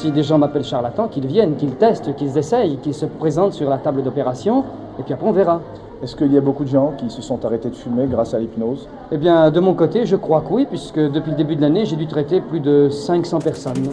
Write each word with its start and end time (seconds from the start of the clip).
Si 0.00 0.10
des 0.10 0.22
gens 0.22 0.38
m'appellent 0.38 0.64
charlatan, 0.64 1.08
qu'ils 1.08 1.26
viennent, 1.26 1.56
qu'ils 1.56 1.74
testent, 1.74 2.14
qu'ils 2.16 2.38
essayent, 2.38 2.78
qu'ils 2.78 2.94
se 2.94 3.04
présentent 3.04 3.52
sur 3.52 3.68
la 3.68 3.76
table 3.76 4.02
d'opération, 4.02 4.64
et 4.98 5.02
puis 5.02 5.12
après 5.12 5.28
on 5.28 5.32
verra. 5.32 5.60
Est-ce 6.02 6.16
qu'il 6.16 6.32
y 6.32 6.38
a 6.38 6.40
beaucoup 6.40 6.64
de 6.64 6.70
gens 6.70 6.94
qui 6.96 7.10
se 7.10 7.20
sont 7.20 7.44
arrêtés 7.44 7.68
de 7.68 7.74
fumer 7.74 8.06
grâce 8.06 8.32
à 8.32 8.38
l'hypnose? 8.38 8.88
Eh 9.12 9.18
bien, 9.18 9.50
de 9.50 9.60
mon 9.60 9.74
côté, 9.74 10.06
je 10.06 10.16
crois 10.16 10.40
que 10.40 10.54
oui, 10.54 10.66
puisque 10.66 10.98
depuis 10.98 11.32
le 11.32 11.36
début 11.36 11.54
de 11.54 11.60
l'année, 11.60 11.84
j'ai 11.84 11.96
dû 11.96 12.06
traiter 12.06 12.40
plus 12.40 12.60
de 12.60 12.88
500 12.88 13.40
personnes. 13.40 13.90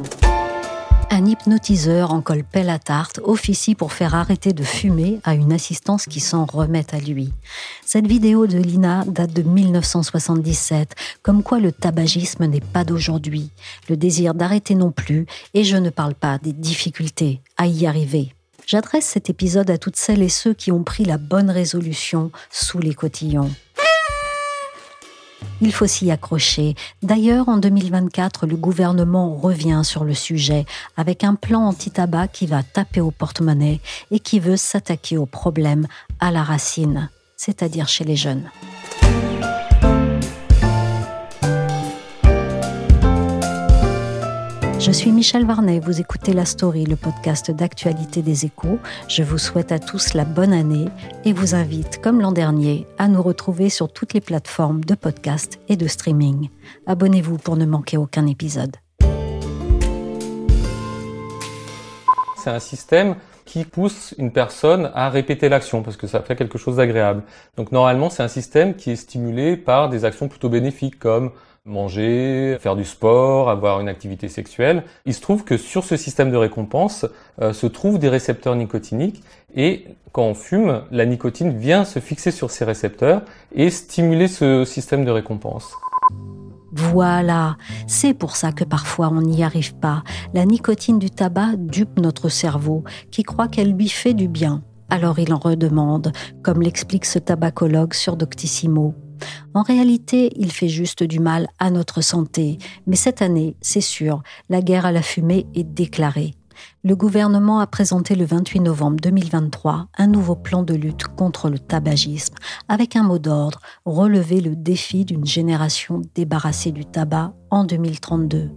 Un 1.10 1.26
hypnotiseur 1.26 2.12
en 2.12 2.22
col 2.22 2.44
pelle 2.44 2.70
à 2.70 2.80
tarte 2.80 3.20
officie 3.24 3.76
pour 3.76 3.94
faire 3.94 4.14
arrêter 4.14 4.54
de 4.54 4.64
fumer 4.64 5.20
à 5.24 5.36
une 5.36 5.54
assistance 5.54 6.06
qui 6.06 6.20
s'en 6.20 6.46
remet 6.46 6.94
à 6.94 7.00
lui. 7.00 7.32
Cette 7.86 8.08
vidéo 8.08 8.46
de 8.46 8.58
Lina 8.58 9.04
date 9.06 9.34
de 9.34 9.42
1977, 9.42 10.96
comme 11.24 11.44
quoi 11.44 11.60
le 11.60 11.72
tabagisme 11.72 12.46
n'est 12.46 12.62
pas 12.62 12.84
d'aujourd'hui, 12.84 13.52
le 13.90 13.96
désir 13.96 14.34
d'arrêter 14.34 14.76
non 14.76 14.92
plus, 14.92 15.26
et 15.54 15.64
je 15.64 15.78
ne 15.78 15.90
parle 15.90 16.14
pas 16.14 16.38
des 16.40 16.54
difficultés 16.54 17.42
à 17.56 17.68
y 17.68 17.88
arriver. 17.88 18.34
J'adresse 18.66 19.06
cet 19.06 19.30
épisode 19.30 19.70
à 19.70 19.78
toutes 19.78 19.96
celles 19.96 20.22
et 20.22 20.30
ceux 20.30 20.54
qui 20.54 20.74
ont 20.74 20.84
pris 20.84 21.06
la 21.06 21.18
bonne 21.18 21.50
résolution 21.50 22.32
sous 22.52 22.80
les 22.80 22.94
cotillons. 22.94 23.50
Il 25.62 25.74
faut 25.74 25.88
s'y 25.88 26.12
accrocher. 26.12 26.76
D'ailleurs, 27.02 27.50
en 27.50 27.58
2024, 27.58 28.46
le 28.46 28.56
gouvernement 28.56 29.36
revient 29.36 29.82
sur 29.84 30.04
le 30.04 30.14
sujet 30.14 30.66
avec 30.98 31.24
un 31.24 31.36
plan 31.36 31.62
anti-tabac 31.62 32.28
qui 32.28 32.46
va 32.46 32.62
taper 32.62 33.02
au 33.02 33.12
porte-monnaie 33.12 33.80
et 34.12 34.20
qui 34.20 34.40
veut 34.40 34.58
s'attaquer 34.58 35.18
au 35.18 35.26
problème 35.26 35.88
à 36.20 36.32
la 36.32 36.44
racine, 36.44 37.10
c'est-à-dire 37.36 37.88
chez 37.88 38.04
les 38.04 38.16
jeunes. 38.16 38.50
Je 44.88 44.94
suis 44.94 45.12
Michel 45.12 45.46
Varnet, 45.46 45.82
vous 45.82 46.00
écoutez 46.00 46.32
La 46.32 46.46
Story, 46.46 46.86
le 46.86 46.96
podcast 46.96 47.52
d'actualité 47.52 48.22
des 48.22 48.46
échos. 48.46 48.80
Je 49.10 49.22
vous 49.22 49.38
souhaite 49.38 49.74
à 49.74 49.80
tous 49.80 50.14
la 50.14 50.24
bonne 50.24 50.54
année 50.54 50.86
et 51.26 51.34
vous 51.34 51.56
invite, 51.56 52.00
comme 52.02 52.22
l'an 52.22 52.32
dernier, 52.32 52.88
à 52.98 53.10
nous 53.10 53.22
retrouver 53.22 53.68
sur 53.68 53.92
toutes 53.92 54.14
les 54.14 54.22
plateformes 54.22 54.86
de 54.86 54.96
podcast 54.96 55.60
et 55.68 55.76
de 55.76 55.88
streaming. 55.88 56.48
Abonnez-vous 56.86 57.38
pour 57.38 57.58
ne 57.58 57.66
manquer 57.66 57.98
aucun 57.98 58.28
épisode. 58.28 58.78
C'est 62.38 62.52
un 62.52 62.60
système 62.60 63.18
qui 63.44 63.66
pousse 63.66 64.16
une 64.18 64.32
personne 64.32 64.90
à 64.96 65.10
répéter 65.10 65.50
l'action 65.50 65.84
parce 65.84 65.98
que 65.98 66.08
ça 66.08 66.22
fait 66.22 66.38
quelque 66.38 66.58
chose 66.58 66.78
d'agréable. 66.78 67.24
Donc 67.58 67.74
normalement, 67.74 68.10
c'est 68.10 68.24
un 68.24 68.30
système 68.30 68.74
qui 68.74 68.92
est 68.92 68.96
stimulé 68.96 69.58
par 69.58 69.90
des 69.90 70.06
actions 70.06 70.30
plutôt 70.30 70.48
bénéfiques 70.48 70.98
comme 70.98 71.32
manger, 71.68 72.58
faire 72.60 72.76
du 72.76 72.86
sport, 72.86 73.50
avoir 73.50 73.80
une 73.80 73.90
activité 73.90 74.30
sexuelle. 74.30 74.84
Il 75.06 75.14
se 75.14 75.22
trouve 75.22 75.44
que 75.44 75.58
sur 75.58 75.84
ce 75.84 75.98
système 75.98 76.32
de 76.32 76.38
récompense 76.38 77.06
euh, 77.42 77.54
se 77.54 77.68
trouvent 77.68 78.00
des 78.00 78.10
récepteurs 78.10 78.56
nicotiniques 78.56 79.22
et 79.54 79.86
quand 80.12 80.24
on 80.24 80.34
fume, 80.34 80.82
la 80.90 81.06
nicotine 81.06 81.56
vient 81.58 81.86
se 81.86 82.00
fixer 82.00 82.32
sur 82.32 82.50
ces 82.50 82.66
récepteurs 82.66 83.22
et 83.54 83.70
stimuler 83.70 84.28
ce 84.28 84.66
système 84.66 85.06
de 85.06 85.12
récompense. 85.12 85.72
Voilà, 86.72 87.58
c'est 87.88 88.14
pour 88.14 88.36
ça 88.36 88.52
que 88.52 88.64
parfois 88.64 89.10
on 89.12 89.22
n'y 89.22 89.44
arrive 89.44 89.76
pas. 89.76 90.04
La 90.34 90.46
nicotine 90.46 91.00
du 91.00 91.10
tabac 91.10 91.56
dupe 91.58 92.00
notre 92.00 92.30
cerveau, 92.30 92.84
qui 93.12 93.24
croit 93.24 93.48
qu'elle 93.48 93.74
lui 93.74 93.90
fait 93.90 94.14
du 94.14 94.28
bien. 94.28 94.64
Alors 94.90 95.20
il 95.20 95.34
en 95.34 95.38
redemande, 95.38 96.12
comme 96.44 96.62
l'explique 96.62 97.06
ce 97.06 97.20
tabacologue 97.20 97.94
sur 97.94 98.16
Doctissimo. 98.16 98.96
En 99.54 99.62
réalité, 99.62 100.32
il 100.36 100.52
fait 100.52 100.70
juste 100.70 101.04
du 101.04 101.20
mal 101.20 101.48
à 101.60 101.70
notre 101.72 102.02
santé. 102.02 102.58
Mais 102.86 102.96
cette 102.96 103.22
année, 103.22 103.56
c'est 103.62 103.82
sûr, 103.82 104.22
la 104.50 104.62
guerre 104.62 104.86
à 104.86 104.92
la 104.92 105.02
fumée 105.02 105.48
est 105.56 105.64
déclarée. 105.64 106.34
Le 106.84 106.96
gouvernement 106.96 107.60
a 107.60 107.68
présenté 107.68 108.16
le 108.16 108.26
28 108.26 108.62
novembre 108.62 108.98
2023 109.02 109.88
un 109.98 110.08
nouveau 110.08 110.36
plan 110.36 110.64
de 110.64 110.74
lutte 110.74 111.08
contre 111.08 111.50
le 111.50 111.60
tabagisme, 111.60 112.36
avec 112.68 112.96
un 112.96 113.04
mot 113.04 113.20
d'ordre, 113.20 113.60
relever 113.86 114.42
le 114.42 114.56
défi 114.56 115.06
d'une 115.06 115.26
génération 115.26 116.02
débarrassée 116.16 116.72
du 116.72 116.86
tabac 116.86 117.34
en 117.50 117.64
2032. 117.64 118.52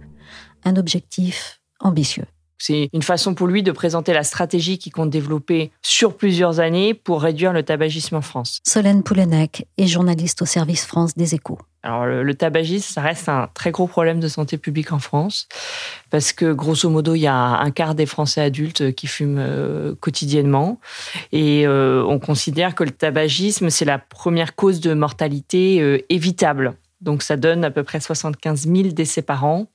Un 0.63 0.75
objectif 0.75 1.61
ambitieux. 1.79 2.25
C'est 2.61 2.89
une 2.93 3.01
façon 3.01 3.33
pour 3.33 3.47
lui 3.47 3.63
de 3.63 3.71
présenter 3.71 4.13
la 4.13 4.23
stratégie 4.23 4.77
qu'il 4.77 4.91
compte 4.91 5.09
développer 5.09 5.71
sur 5.81 6.15
plusieurs 6.15 6.59
années 6.59 6.93
pour 6.93 7.23
réduire 7.23 7.53
le 7.53 7.63
tabagisme 7.63 8.15
en 8.15 8.21
France. 8.21 8.59
Solène 8.67 9.01
Poulenec 9.01 9.65
est 9.79 9.87
journaliste 9.87 10.43
au 10.43 10.45
service 10.45 10.85
France 10.85 11.15
des 11.17 11.33
échos. 11.33 11.57
Alors, 11.83 12.05
le, 12.05 12.35
tabagisme, 12.35 12.93
ça 12.93 13.01
reste 13.01 13.27
un 13.27 13.49
très 13.55 13.71
gros 13.71 13.87
problème 13.87 14.19
de 14.19 14.27
santé 14.27 14.59
publique 14.59 14.91
en 14.91 14.99
France, 14.99 15.47
parce 16.11 16.31
que 16.31 16.53
grosso 16.53 16.87
modo, 16.87 17.15
il 17.15 17.21
y 17.21 17.27
a 17.27 17.35
un 17.35 17.71
quart 17.71 17.95
des 17.95 18.05
Français 18.05 18.41
adultes 18.41 18.93
qui 18.93 19.07
fument 19.07 19.39
euh, 19.39 19.95
quotidiennement, 19.99 20.79
et 21.31 21.65
euh, 21.65 22.05
on 22.07 22.19
considère 22.19 22.75
que 22.75 22.83
le 22.83 22.91
tabagisme, 22.91 23.71
c'est 23.71 23.85
la 23.85 23.97
première 23.97 24.53
cause 24.53 24.79
de 24.79 24.93
mortalité 24.93 25.81
euh, 25.81 25.97
évitable. 26.09 26.75
Donc, 27.01 27.23
ça 27.23 27.35
donne 27.35 27.65
à 27.65 27.71
peu 27.71 27.81
près 27.81 27.99
75 27.99 28.67
000 28.67 28.89
décès 28.89 29.23
par 29.23 29.45
an 29.45 29.65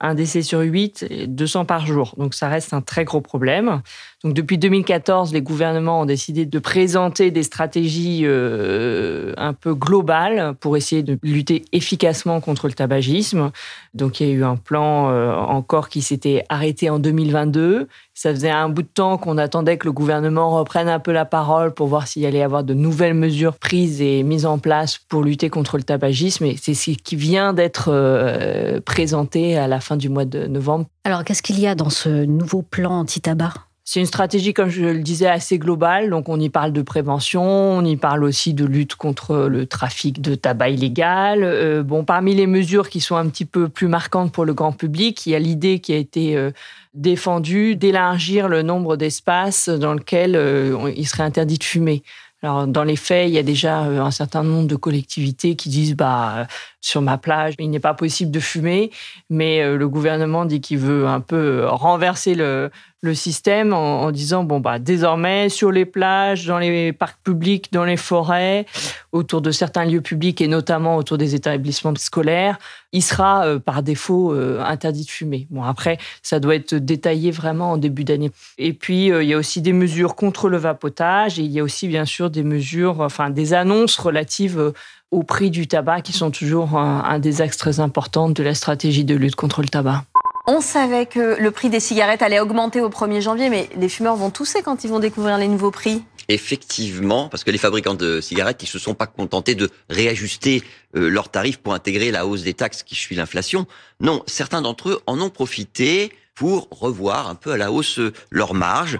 un 0.00 0.14
décès 0.14 0.42
sur 0.42 0.60
8 0.60 1.06
et 1.10 1.26
200 1.26 1.64
par 1.64 1.86
jour. 1.86 2.14
Donc 2.16 2.34
ça 2.34 2.48
reste 2.48 2.72
un 2.74 2.80
très 2.80 3.04
gros 3.04 3.20
problème. 3.20 3.82
Donc 4.24 4.34
depuis 4.34 4.56
2014, 4.56 5.32
les 5.32 5.42
gouvernements 5.42 6.02
ont 6.02 6.04
décidé 6.04 6.46
de 6.46 6.58
présenter 6.60 7.32
des 7.32 7.42
stratégies 7.42 8.20
euh, 8.22 9.32
un 9.36 9.52
peu 9.52 9.74
globales 9.74 10.54
pour 10.60 10.76
essayer 10.76 11.02
de 11.02 11.18
lutter 11.24 11.64
efficacement 11.72 12.40
contre 12.40 12.68
le 12.68 12.74
tabagisme. 12.74 13.50
Donc 13.94 14.20
il 14.20 14.28
y 14.28 14.30
a 14.30 14.32
eu 14.32 14.44
un 14.44 14.54
plan 14.54 15.10
euh, 15.10 15.34
encore 15.34 15.88
qui 15.88 16.02
s'était 16.02 16.44
arrêté 16.48 16.88
en 16.88 17.00
2022. 17.00 17.88
Ça 18.14 18.30
faisait 18.30 18.50
un 18.50 18.68
bout 18.68 18.82
de 18.82 18.88
temps 18.88 19.18
qu'on 19.18 19.38
attendait 19.38 19.76
que 19.76 19.86
le 19.86 19.92
gouvernement 19.92 20.50
reprenne 20.50 20.88
un 20.88 21.00
peu 21.00 21.10
la 21.10 21.24
parole 21.24 21.74
pour 21.74 21.88
voir 21.88 22.06
s'il 22.06 22.24
allait 22.24 22.38
y 22.38 22.42
avoir 22.42 22.62
de 22.62 22.74
nouvelles 22.74 23.14
mesures 23.14 23.56
prises 23.56 24.00
et 24.00 24.22
mises 24.22 24.46
en 24.46 24.58
place 24.58 24.98
pour 24.98 25.24
lutter 25.24 25.50
contre 25.50 25.78
le 25.78 25.82
tabagisme. 25.82 26.46
C'est 26.60 26.74
ce 26.74 26.92
qui 26.92 27.16
vient 27.16 27.54
d'être 27.54 27.88
euh, 27.88 28.80
présenté 28.80 29.58
à 29.58 29.66
la 29.66 29.80
fin 29.80 29.96
du 29.96 30.08
mois 30.08 30.26
de 30.26 30.46
novembre. 30.46 30.86
Alors, 31.02 31.24
qu'est-ce 31.24 31.42
qu'il 31.42 31.58
y 31.58 31.66
a 31.66 31.74
dans 31.74 31.90
ce 31.90 32.08
nouveau 32.08 32.62
plan 32.62 33.00
anti-tabac? 33.00 33.54
C'est 33.84 33.98
une 33.98 34.06
stratégie, 34.06 34.54
comme 34.54 34.68
je 34.68 34.84
le 34.84 35.00
disais, 35.00 35.26
assez 35.26 35.58
globale. 35.58 36.10
Donc, 36.10 36.28
on 36.28 36.38
y 36.38 36.48
parle 36.48 36.72
de 36.72 36.82
prévention, 36.82 37.42
on 37.42 37.84
y 37.84 37.96
parle 37.96 38.22
aussi 38.22 38.54
de 38.54 38.64
lutte 38.64 38.94
contre 38.94 39.48
le 39.48 39.66
trafic 39.66 40.20
de 40.20 40.36
tabac 40.36 40.70
illégal. 40.70 41.42
Euh, 41.42 41.82
bon, 41.82 42.04
parmi 42.04 42.34
les 42.34 42.46
mesures 42.46 42.88
qui 42.88 43.00
sont 43.00 43.16
un 43.16 43.28
petit 43.28 43.44
peu 43.44 43.68
plus 43.68 43.88
marquantes 43.88 44.30
pour 44.30 44.44
le 44.44 44.54
grand 44.54 44.72
public, 44.72 45.26
il 45.26 45.30
y 45.30 45.34
a 45.34 45.40
l'idée 45.40 45.80
qui 45.80 45.92
a 45.92 45.96
été 45.96 46.36
euh, 46.36 46.52
défendue 46.94 47.74
d'élargir 47.74 48.48
le 48.48 48.62
nombre 48.62 48.96
d'espaces 48.96 49.68
dans 49.68 49.94
lesquels 49.94 50.36
euh, 50.36 50.92
il 50.96 51.08
serait 51.08 51.24
interdit 51.24 51.58
de 51.58 51.64
fumer. 51.64 52.04
Alors, 52.44 52.68
dans 52.68 52.84
les 52.84 52.96
faits, 52.96 53.28
il 53.28 53.34
y 53.34 53.38
a 53.38 53.44
déjà 53.44 53.80
un 53.80 54.10
certain 54.10 54.42
nombre 54.44 54.66
de 54.66 54.76
collectivités 54.76 55.54
qui 55.54 55.68
disent, 55.68 55.94
bah, 55.94 56.46
sur 56.82 57.00
ma 57.00 57.16
plage, 57.16 57.54
il 57.58 57.70
n'est 57.70 57.80
pas 57.80 57.94
possible 57.94 58.30
de 58.30 58.40
fumer, 58.40 58.90
mais 59.30 59.76
le 59.76 59.88
gouvernement 59.88 60.44
dit 60.44 60.60
qu'il 60.60 60.78
veut 60.78 61.06
un 61.06 61.20
peu 61.20 61.64
renverser 61.66 62.34
le, 62.34 62.70
système 63.14 63.72
en, 63.72 64.12
disant 64.12 64.44
bon 64.44 64.60
bah 64.60 64.78
désormais 64.78 65.48
sur 65.48 65.72
les 65.72 65.84
plages, 65.84 66.46
dans 66.46 66.58
les 66.58 66.92
parcs 66.92 67.18
publics, 67.24 67.72
dans 67.72 67.84
les 67.84 67.96
forêts, 67.96 68.64
autour 69.10 69.40
de 69.40 69.50
certains 69.50 69.84
lieux 69.84 70.00
publics 70.00 70.40
et 70.40 70.48
notamment 70.48 70.96
autour 70.96 71.18
des 71.18 71.34
établissements 71.34 71.94
scolaires, 71.96 72.58
il 72.92 73.02
sera 73.02 73.44
euh, 73.44 73.58
par 73.58 73.82
défaut 73.82 74.32
euh, 74.32 74.62
interdit 74.62 75.04
de 75.04 75.10
fumer. 75.10 75.46
Bon 75.50 75.62
après 75.62 75.98
ça 76.22 76.40
doit 76.40 76.54
être 76.54 76.74
détaillé 76.74 77.30
vraiment 77.30 77.72
en 77.72 77.76
début 77.76 78.04
d'année. 78.04 78.30
Et 78.58 78.72
puis 78.72 79.10
euh, 79.10 79.22
il 79.22 79.28
y 79.28 79.34
a 79.34 79.38
aussi 79.38 79.60
des 79.60 79.72
mesures 79.72 80.14
contre 80.14 80.48
le 80.48 80.56
vapotage 80.56 81.38
et 81.38 81.42
il 81.42 81.50
y 81.50 81.60
a 81.60 81.62
aussi 81.62 81.88
bien 81.88 82.04
sûr 82.04 82.30
des 82.30 82.42
mesures, 82.42 83.00
enfin 83.00 83.30
des 83.30 83.54
annonces 83.54 83.98
relatives 83.98 84.72
au 85.12 85.22
prix 85.22 85.50
du 85.50 85.68
tabac 85.68 86.00
qui 86.00 86.12
sont 86.12 86.30
toujours 86.30 86.76
un, 86.76 87.04
un 87.04 87.18
des 87.20 87.40
axes 87.40 87.58
très 87.58 87.78
importants 87.78 88.28
de 88.28 88.42
la 88.42 88.54
stratégie 88.54 89.04
de 89.04 89.14
lutte 89.14 89.36
contre 89.36 89.62
le 89.62 89.68
tabac. 89.68 90.04
On 90.48 90.60
savait 90.60 91.06
que 91.06 91.40
le 91.40 91.50
prix 91.52 91.70
des 91.70 91.78
cigarettes 91.78 92.20
allait 92.20 92.40
augmenter 92.40 92.80
au 92.80 92.88
1er 92.88 93.20
janvier, 93.20 93.48
mais 93.48 93.68
les 93.76 93.88
fumeurs 93.88 94.16
vont 94.16 94.30
tousser 94.30 94.62
quand 94.62 94.82
ils 94.82 94.90
vont 94.90 94.98
découvrir 94.98 95.38
les 95.38 95.46
nouveaux 95.46 95.70
prix. 95.70 96.02
Effectivement, 96.28 97.28
parce 97.28 97.44
que 97.44 97.52
les 97.52 97.58
fabricants 97.58 97.94
de 97.94 98.20
cigarettes, 98.20 98.62
ils 98.62 98.68
se 98.68 98.80
sont 98.80 98.94
pas 98.94 99.06
contentés 99.06 99.54
de 99.54 99.70
réajuster 99.88 100.64
euh, 100.96 101.08
leurs 101.08 101.28
tarifs 101.28 101.58
pour 101.58 101.74
intégrer 101.74 102.10
la 102.10 102.26
hausse 102.26 102.42
des 102.42 102.54
taxes 102.54 102.82
qui 102.82 102.96
suit 102.96 103.14
l'inflation. 103.14 103.66
Non, 104.00 104.22
certains 104.26 104.62
d'entre 104.62 104.88
eux 104.88 105.00
en 105.06 105.20
ont 105.20 105.30
profité 105.30 106.12
pour 106.34 106.68
revoir 106.70 107.28
un 107.28 107.34
peu 107.36 107.52
à 107.52 107.56
la 107.56 107.70
hausse 107.70 108.00
euh, 108.00 108.12
leurs 108.30 108.54
marges. 108.54 108.98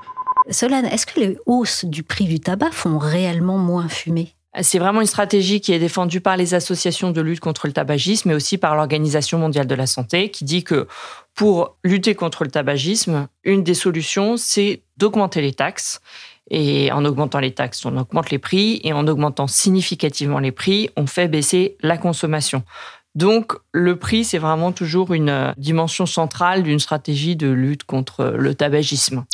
Solane, 0.50 0.87
est-ce 0.87 1.06
que 1.06 1.19
les 1.19 1.38
hausses 1.47 1.85
du 1.85 2.03
prix 2.03 2.26
du 2.26 2.38
tabac 2.38 2.70
font 2.70 2.99
réellement 2.99 3.59
moins 3.59 3.88
fumer? 3.88 4.35
C'est 4.60 4.78
vraiment 4.78 5.00
une 5.00 5.06
stratégie 5.06 5.62
qui 5.62 5.72
est 5.72 5.78
défendue 5.78 6.20
par 6.20 6.37
les 6.37 6.52
associations 6.52 7.10
de 7.10 7.20
lutte 7.22 7.40
contre 7.40 7.66
le 7.66 7.72
tabagisme, 7.72 8.28
mais 8.28 8.34
aussi 8.34 8.58
par 8.58 8.76
l'Organisation 8.76 9.38
mondiale 9.38 9.66
de 9.66 9.75
la 9.75 9.87
santé, 9.87 10.31
qui 10.31 10.44
dit 10.44 10.62
que 10.62 10.87
pour 11.34 11.76
lutter 11.82 12.14
contre 12.14 12.44
le 12.44 12.50
tabagisme, 12.50 13.28
une 13.44 13.62
des 13.62 13.72
solutions, 13.72 14.37
c'est 14.37 14.82
d'augmenter 14.99 15.40
les 15.40 15.54
taxes. 15.54 16.00
Et 16.50 16.93
en 16.93 17.04
augmentant 17.06 17.38
les 17.38 17.54
taxes, 17.54 17.87
on 17.87 17.96
augmente 17.96 18.28
les 18.28 18.38
prix, 18.38 18.81
et 18.84 18.93
en 18.93 19.06
augmentant 19.08 19.46
significativement 19.46 20.38
les 20.38 20.52
prix, 20.52 20.90
on 20.96 21.06
fait 21.06 21.28
baisser 21.28 21.78
la 21.81 21.96
consommation. 21.96 22.62
Donc 23.14 23.54
le 23.72 23.99
prix, 23.99 24.25
c'est 24.25 24.38
vraiment 24.38 24.72
toujours 24.72 25.14
une 25.14 25.54
dimension 25.56 26.04
centrale 26.04 26.62
d'une 26.62 26.78
stratégie 26.78 27.37
de 27.37 27.49
lutte 27.49 27.84
contre 27.84 28.25
le 28.37 28.54
tabagisme. 28.54 29.25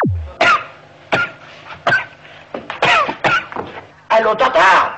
Allô, 4.11 4.35
tata 4.37 4.98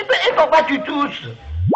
et, 0.00 0.34
pourquoi 0.34 0.62
tu 0.64 0.80
tousses 0.82 1.28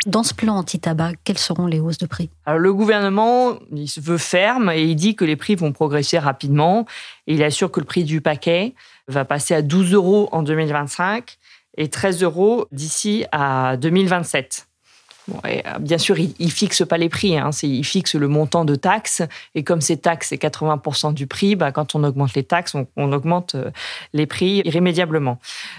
dans 0.06 0.23
ce 0.23 0.35
plan 0.35 0.56
anti-tabac, 0.56 1.12
quelles 1.25 1.38
seront 1.38 1.67
les 1.67 1.79
hausses 1.79 1.99
de 1.99 2.06
prix? 2.06 2.29
Alors, 2.47 2.59
Le 2.59 2.75
gouvernement 2.75 3.59
il 3.73 3.88
se 3.88 4.00
veut 4.00 4.19
ferme 4.19 4.71
et 4.71 4.82
il 4.82 4.97
dit 4.97 5.15
que 5.15 5.25
les 5.25 5.37
prix 5.37 5.55
vont 5.55 5.73
progresser 5.73 6.19
rapidement. 6.19 6.85
Et 7.26 7.35
il 7.35 7.43
assure 7.43 7.71
que 7.71 7.81
le 7.81 7.87
prix 7.87 8.05
du 8.05 8.21
paquet 8.21 8.75
va 9.09 9.25
passer 9.25 9.55
à 9.55 9.62
12 9.62 9.94
euros 9.94 10.29
en 10.32 10.43
2025 10.43 11.38
et 11.76 11.88
13 11.88 12.23
euros 12.23 12.67
d'ici 12.73 13.25
à 13.32 13.76
2027. 13.76 14.67
Euh, 15.47 15.79
bien 15.81 15.99
sûr, 15.99 16.19
il, 16.19 16.35
ne 16.38 16.49
fixe 16.49 16.85
pas 16.87 16.99
les 16.99 17.09
prix, 17.09 17.38
hein, 17.38 17.50
il 17.62 17.85
fixe 17.85 18.15
le 18.15 18.29
montant 18.29 18.65
de 18.65 18.75
taxes. 18.75 19.23
Et 19.55 19.65
comme 19.65 19.81
ces 19.81 19.97
taxes, 19.97 20.29
c'est 20.29 20.43
80% 20.43 21.15
du 21.15 21.26
prix, 21.26 21.56
bah, 21.56 21.73
quand 21.73 21.94
on 21.94 22.05
augmente 22.05 22.35
les 22.35 22.44
taxes, 22.44 22.75
on, 22.97 23.12
augmente 23.12 23.55
euh, 23.55 23.71
les 24.12 24.26
prix 24.26 24.62
irrémédiablement. 24.65 25.38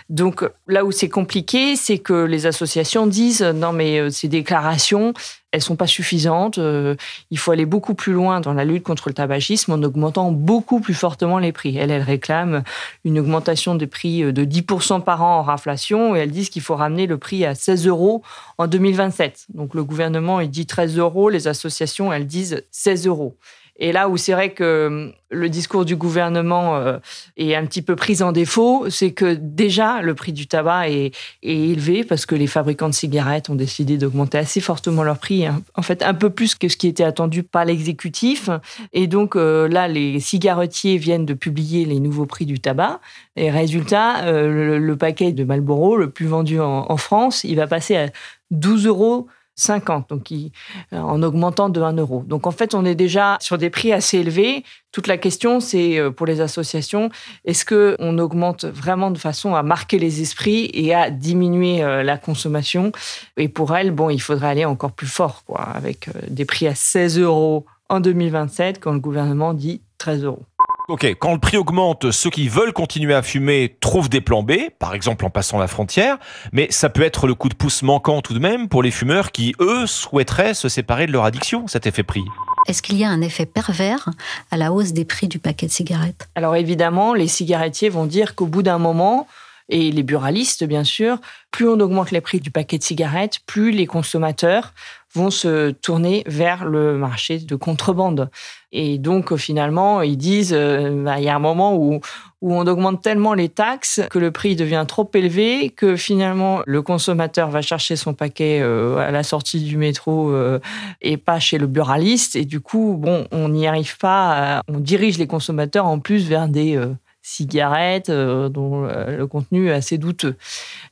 Donc 0.10 0.44
là 0.68 0.86
où 0.86 0.92
c'est 0.92 1.10
compliqué, 1.10 1.76
c'est 1.76 2.00
que 2.00 2.26
les 2.26 2.46
associations 2.46 3.08
disent 3.08 3.42
non 3.42 3.72
mais 3.72 4.00
euh, 4.00 4.10
ces 4.10 4.28
déclarations, 4.28 5.14
elles 5.56 5.62
sont 5.62 5.76
pas 5.76 5.88
suffisantes. 5.88 6.58
Euh, 6.58 6.96
il 7.32 7.38
faut 7.38 7.52
aller 7.52 7.66
beaucoup 7.66 7.96
plus 7.96 8.14
loin 8.14 8.42
dans 8.42 8.54
la 8.54 8.66
lutte 8.66 8.84
contre 8.84 9.10
le 9.10 9.14
tabagisme 9.14 9.72
en 9.72 9.82
augmentant 9.82 10.32
beaucoup 10.32 10.82
plus 10.82 10.94
fortement 10.94 11.40
les 11.40 11.52
prix. 11.52 11.78
Elles, 11.78 11.92
elles 11.92 12.02
réclament 12.02 12.64
une 13.06 13.20
augmentation 13.20 13.76
des 13.76 13.88
prix 13.88 14.24
euh, 14.24 14.32
de 14.34 14.44
10% 14.44 15.02
par 15.02 15.24
an 15.24 15.40
en 15.40 15.50
inflation 15.50 16.16
et 16.16 16.20
elles 16.20 16.32
disent 16.32 16.50
qu'il 16.50 16.62
faut 16.62 16.76
ramener 16.76 17.08
le 17.08 17.18
prix 17.18 17.46
à 17.46 17.56
16 17.56 17.88
euros 17.88 18.22
en 18.58 18.68
2027. 18.68 19.48
Donc 19.54 19.74
le 19.74 19.84
gouvernement, 19.84 20.42
il 20.42 20.50
dit 20.50 20.66
13 20.66 20.98
euros, 20.98 21.30
les 21.30 21.48
associations, 21.48 22.12
elles 22.12 22.28
disent 22.28 22.64
16 22.72 23.08
euros. 23.08 23.38
Et 23.78 23.92
là 23.92 24.08
où 24.08 24.18
c'est 24.18 24.32
vrai 24.32 24.52
que 24.54 24.88
hum, 24.88 25.12
le 25.30 25.50
discours 25.50 25.86
du 25.86 25.96
gouvernement 25.96 26.78
euh, 26.78 26.98
est 27.36 27.56
un 27.56 27.66
petit 27.66 27.82
peu 27.82 27.96
pris 27.96 28.22
en 28.22 28.32
défaut, 28.32 28.86
c'est 28.90 29.12
que 29.12 29.34
déjà 29.34 30.02
le 30.02 30.16
prix 30.16 30.32
du 30.32 30.48
tabac 30.48 30.90
est, 30.90 31.12
élevé 31.42 32.04
parce 32.04 32.26
que 32.26 32.36
les 32.36 32.48
fabricants 32.48 32.88
de 32.88 32.94
cigarettes 32.94 33.50
ont 33.50 33.56
décidé 33.56 33.98
d'augmenter 33.98 34.38
assez 34.38 34.62
fortement 34.62 35.04
leur 35.04 35.18
prix, 35.18 35.46
hein. 35.46 35.62
en 35.76 35.82
fait 35.82 36.04
un 36.04 36.14
peu 36.14 36.30
plus 36.30 36.56
que 36.56 36.70
ce 36.70 36.78
qui 36.78 36.88
était 36.88 37.04
attendu 37.04 37.44
par 37.44 37.66
l'exécutif. 37.66 38.50
Et 38.94 39.08
donc 39.08 39.36
euh, 39.36 39.68
là, 39.68 39.88
les 39.88 40.20
cigarettiers 40.20 40.98
viennent 40.98 41.26
de 41.26 41.34
publier 41.34 41.86
les 41.86 42.00
nouveaux 42.00 42.26
prix 42.26 42.46
du 42.46 42.60
tabac. 42.60 43.00
Et 43.36 43.52
résultat, 43.52 44.26
euh, 44.26 44.80
le, 44.80 44.96
paquet 44.96 45.34
de 45.34 45.44
Marlboro, 45.44 45.98
le 45.98 46.10
plus 46.10 46.26
vendu 46.26 46.60
en, 46.62 46.86
en 46.90 46.98
France, 46.98 47.44
il 47.44 47.58
va 47.58 47.68
passer 47.68 47.98
à 47.98 48.08
12 48.52 48.88
euros 48.88 49.28
50, 49.56 50.10
donc 50.10 50.32
euh, 50.32 50.50
en 50.92 51.24
augmentant 51.24 51.70
de 51.70 51.82
1 51.82 51.94
euro. 51.94 52.24
Donc 52.28 52.46
en 52.46 52.52
fait, 52.52 52.76
on 52.76 52.86
est 52.86 52.96
déjà 52.96 53.38
sur 53.40 53.58
des 53.58 53.70
prix 53.70 53.94
assez 53.94 54.18
élevés. 54.20 54.64
Toute 54.92 55.08
la 55.08 55.18
question, 55.18 55.60
c'est 55.60 55.98
euh, 55.98 56.12
pour 56.12 56.26
les 56.26 56.42
associations, 56.42 57.10
est-ce 57.46 57.66
qu'on 57.66 58.18
augmente 58.20 58.66
vraiment 58.66 59.12
de 59.12 59.18
façon 59.18 59.56
à 59.56 59.64
marquer 59.64 59.98
les 59.98 60.22
esprits 60.22 60.70
et 60.74 60.94
à 60.94 61.10
diminuer 61.10 61.84
euh, 61.84 62.04
la 62.04 62.18
consommation? 62.18 62.92
Et 63.38 63.48
pour 63.48 63.76
elles, 63.76 63.92
bon, 63.92 64.10
il 64.10 64.20
faudrait 64.20 64.48
aller 64.48 64.66
encore 64.66 64.92
plus 64.92 65.08
fort, 65.08 65.44
quoi, 65.46 65.62
avec 65.62 66.10
des 66.30 66.46
prix 66.46 66.68
à 66.68 66.76
16 66.76 67.20
euros 67.20 67.66
en 67.88 68.00
2027, 68.00 68.80
quand 68.80 68.94
le 68.94 69.00
gouvernement 69.00 69.54
dit 69.54 69.82
13 70.00 70.24
euros. 70.24 70.46
Ok, 70.88 71.04
quand 71.18 71.34
le 71.34 71.40
prix 71.40 71.58
augmente, 71.58 72.12
ceux 72.12 72.30
qui 72.30 72.48
veulent 72.48 72.72
continuer 72.72 73.16
à 73.16 73.24
fumer 73.24 73.76
trouvent 73.80 74.08
des 74.08 74.22
plans 74.22 74.44
B, 74.44 74.70
par 74.78 74.94
exemple 74.94 75.26
en 75.26 75.32
passant 75.32 75.58
la 75.58 75.68
frontière, 75.68 76.20
mais 76.52 76.68
ça 76.70 76.90
peut 76.90 77.02
être 77.02 77.26
le 77.26 77.34
coup 77.34 77.50
de 77.50 77.56
pouce 77.56 77.82
manquant 77.82 78.22
tout 78.22 78.36
de 78.36 78.40
même 78.40 78.70
pour 78.70 78.84
les 78.84 78.92
fumeurs 78.92 79.32
qui, 79.32 79.56
eux, 79.60 79.88
souhaiteraient 79.88 80.54
se 80.54 80.70
séparer 80.70 81.08
de 81.08 81.12
leur 81.12 81.26
addiction, 81.26 81.68
cet 81.68 81.88
effet 81.88 82.04
prix. 82.04 82.24
Est-ce 82.68 82.84
qu'il 82.84 82.98
y 82.98 83.04
a 83.04 83.10
un 83.10 83.22
effet 83.22 83.48
pervers 83.48 84.10
à 84.52 84.58
la 84.58 84.72
hausse 84.72 84.92
des 84.92 85.06
prix 85.06 85.28
du 85.28 85.40
paquet 85.40 85.66
de 85.66 85.72
cigarettes? 85.72 86.30
Alors 86.36 86.56
évidemment, 86.56 87.16
les 87.16 87.28
cigarettiers 87.28 87.90
vont 87.90 88.06
dire 88.06 88.36
qu'au 88.36 88.46
bout 88.46 88.62
d'un 88.62 88.78
moment, 88.78 89.28
et 89.70 89.92
les 89.92 90.04
buralistes 90.04 90.64
bien 90.64 90.84
sûr, 90.84 91.18
plus 91.52 91.68
on 91.68 91.80
augmente 91.80 92.12
les 92.12 92.22
prix 92.22 92.40
du 92.40 92.52
paquet 92.52 92.78
de 92.78 92.84
cigarettes, 92.84 93.40
plus 93.46 93.72
les 93.72 93.88
consommateurs 93.88 94.74
vont 95.16 95.32
se 95.32 95.72
tourner 95.72 96.24
vers 96.28 96.66
le 96.66 96.98
marché 96.98 97.40
de 97.40 97.56
contrebande. 97.56 98.30
Et 98.72 98.98
donc, 98.98 99.34
finalement, 99.38 100.02
ils 100.02 100.18
disent, 100.18 100.54
euh, 100.54 101.04
bah, 101.04 101.20
il 101.20 101.24
y 101.24 101.30
a 101.30 101.36
un 101.36 101.40
moment 101.40 101.76
où, 101.78 102.02
où 102.42 102.54
on 102.54 102.68
augmente 102.68 103.02
tellement 103.02 103.34
les 103.34 103.48
taxes 103.48 104.02
que 104.10 104.20
le 104.20 104.32
prix 104.32 104.58
devient 104.58 104.84
trop 104.86 105.10
élevé, 105.14 105.70
que 105.70 105.96
finalement, 105.96 106.62
le 106.66 106.82
consommateur 106.82 107.50
va 107.50 107.62
chercher 107.62 107.96
son 107.96 108.14
paquet 108.14 108.60
euh, 108.62 108.98
à 108.98 109.12
la 109.12 109.24
sortie 109.24 109.62
du 109.62 109.78
métro 109.78 110.32
euh, 110.32 110.60
et 111.02 111.16
pas 111.16 111.40
chez 111.40 111.58
le 111.58 111.68
buraliste. 111.68 112.36
Et 112.36 112.44
du 112.44 112.60
coup, 112.60 112.98
bon, 113.00 113.26
on 113.32 113.48
n'y 113.48 113.66
arrive 113.66 113.98
pas, 113.98 114.62
on 114.68 114.80
dirige 114.80 115.18
les 115.18 115.28
consommateurs 115.28 115.86
en 115.86 116.00
plus 116.00 116.28
vers 116.28 116.50
des 116.50 116.78
cigarettes 117.26 118.10
euh, 118.10 118.50
dont 118.50 118.86
euh, 118.86 119.18
le 119.18 119.26
contenu 119.26 119.70
est 119.70 119.74
assez 119.74 119.98
douteux. 119.98 120.36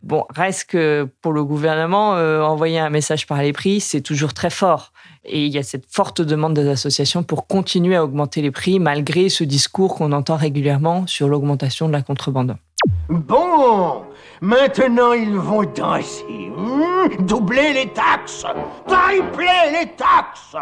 Bon, 0.01 0.25
reste 0.30 0.71
que 0.71 1.07
pour 1.21 1.31
le 1.31 1.44
gouvernement, 1.44 2.15
euh, 2.15 2.41
envoyer 2.41 2.80
un 2.80 2.89
message 2.89 3.27
par 3.27 3.39
les 3.41 3.53
prix, 3.53 3.80
c'est 3.80 4.01
toujours 4.01 4.33
très 4.33 4.50
fort. 4.50 4.94
Et 5.25 5.45
il 5.45 5.53
y 5.53 5.59
a 5.59 5.63
cette 5.63 5.85
forte 5.88 6.21
demande 6.21 6.56
des 6.56 6.68
associations 6.68 7.21
pour 7.21 7.45
continuer 7.45 7.95
à 7.95 8.03
augmenter 8.03 8.41
les 8.41 8.50
prix 8.50 8.80
malgré 8.80 9.30
ce 9.30 9.44
discours 9.44 9.95
qu'on 9.95 10.12
entend 10.12 10.35
régulièrement 10.35 11.06
sur 11.06 11.27
l'augmentation 11.27 11.88
de 11.88 11.94
la 11.94 12.01
contrebande. 12.01 12.57
Bon, 13.09 14.01
maintenant 14.43 15.13
ils 15.13 15.35
vont 15.35 15.63
danser. 15.63 16.51
Hmm, 16.55 17.25
doubler 17.25 17.73
les 17.73 17.88
taxes, 17.93 18.45
tripler 18.85 19.71
les 19.71 19.89
taxes. 19.95 20.55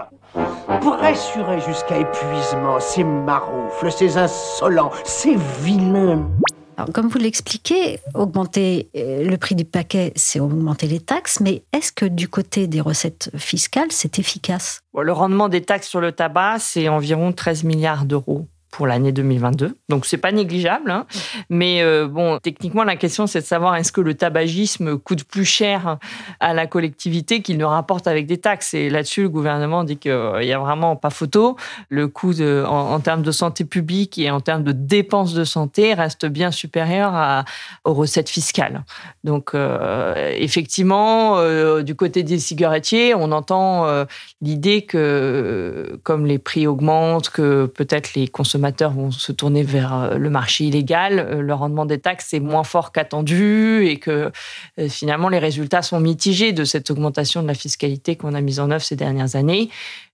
Pressurer 0.80 1.60
jusqu'à 1.62 1.98
épuisement 1.98 2.80
ces 2.80 3.04
maroufles, 3.04 3.92
ces 3.92 4.18
insolents, 4.18 4.92
ces 5.04 5.36
vilains. 5.64 6.30
Alors, 6.78 6.94
comme 6.94 7.10
vous 7.10 7.18
l'expliquez, 7.18 8.00
augmenter 8.14 8.90
euh, 8.96 9.26
le 9.26 9.38
prix 9.38 9.56
du 9.56 9.66
paquet, 9.66 10.14
c'est 10.16 10.40
augmenter 10.40 10.88
les 10.88 11.00
taxes, 11.00 11.40
mais 11.42 11.64
est-ce 11.74 11.92
que 11.92 12.06
du 12.06 12.28
côté 12.28 12.68
des 12.68 12.82
recettes 12.82 13.30
fiscales, 13.36 13.92
c'est 13.92 14.20
efficace? 14.20 14.82
Le 14.98 15.12
rendement 15.12 15.50
des 15.50 15.62
taxes 15.62 15.90
sur 15.90 16.02
le 16.02 16.12
tabac, 16.12 16.60
c'est 16.60 16.88
environ 16.88 17.34
13 17.34 17.64
milliards 17.66 18.06
d'euros 18.06 18.48
pour 18.72 18.88
l'année 18.88 19.12
2022. 19.12 19.76
Donc 19.90 20.06
c'est 20.06 20.18
pas 20.18 20.32
négligeable, 20.32 20.90
hein. 20.90 21.06
mais 21.50 21.82
euh, 21.82 22.08
bon, 22.08 22.40
techniquement 22.40 22.86
la 22.86 22.96
question 22.96 23.28
c'est 23.28 23.42
de 23.42 23.46
savoir 23.46 23.76
est-ce 23.76 23.92
que 23.92 24.00
le 24.00 24.14
tabagisme 24.14 24.98
coûte 24.98 25.26
plus 25.26 25.44
cher 25.44 25.98
à 26.40 26.54
la 26.54 26.68
collectivité 26.68 27.42
qu'il 27.42 27.58
ne 27.58 27.66
rapporte 27.66 28.08
avec 28.08 28.28
des 28.28 28.38
taxes? 28.38 28.74
Et 28.74 28.90
là-dessus, 28.90 29.24
le 29.24 29.30
gouvernement 29.30 29.84
dit 29.84 29.98
qu'il 29.98 30.12
euh, 30.12 30.42
y 30.44 30.54
a 30.54 30.60
vraiment 30.60 30.96
pas 30.96 31.10
photo. 31.10 31.58
Le 31.90 32.08
coût 32.08 32.32
en, 32.42 33.00
termes 33.02 33.24
de 33.24 33.32
santé 33.32 33.66
publique 33.66 34.18
et 34.18 34.32
en 34.32 34.40
termes 34.40 34.64
de 34.64 34.72
dépenses 34.72 35.34
de 35.34 35.44
santé 35.44 35.94
reste 35.94 36.26
bien 36.26 36.52
supérieur 36.52 37.44
aux 37.84 37.94
recettes 37.94 38.30
fiscales. 38.30 38.86
Donc 39.26 39.54
euh, 39.54 40.32
effectivement, 40.38 41.42
du 41.82 41.96
côté 41.96 42.24
des 42.24 42.40
cigarettiers, 42.40 43.14
on 43.16 43.34
entend 43.34 44.06
l'idée 44.42 44.84
que 44.84 46.00
comme 46.04 46.26
les 46.26 46.40
prix 46.40 46.68
augmentent, 46.68 47.30
que 47.30 47.66
peut-être 47.66 48.14
les 48.14 48.30
consommateurs 48.30 48.61
consommateurs 48.62 48.92
vont 48.92 49.10
se 49.10 49.32
tourner 49.32 49.64
vers 49.64 49.94
euh, 49.96 50.18
le 50.18 50.30
marché 50.30 50.66
illégal, 50.66 51.18
euh, 51.18 51.42
le 51.42 51.54
rendement 51.56 51.88
des 51.88 52.00
taxes 52.00 52.32
est 52.34 52.40
moins 52.40 52.64
fort 52.64 52.92
qu'attendu 52.92 53.88
et 53.88 53.98
que 53.98 54.32
euh, 54.78 54.88
finalement 54.88 55.30
les 55.30 55.40
résultats 55.40 55.82
sont 55.82 56.00
mitigés 56.00 56.52
de 56.52 56.64
cette 56.64 56.92
augmentation 56.92 57.42
de 57.42 57.48
la 57.48 57.56
fiscalité 57.56 58.16
qu'on 58.16 58.36
a 58.36 58.42
mise 58.42 58.60
en 58.60 58.70
œuvre 58.70 58.84
ces 58.84 58.96
dernières 58.96 59.36
années. 59.36 59.70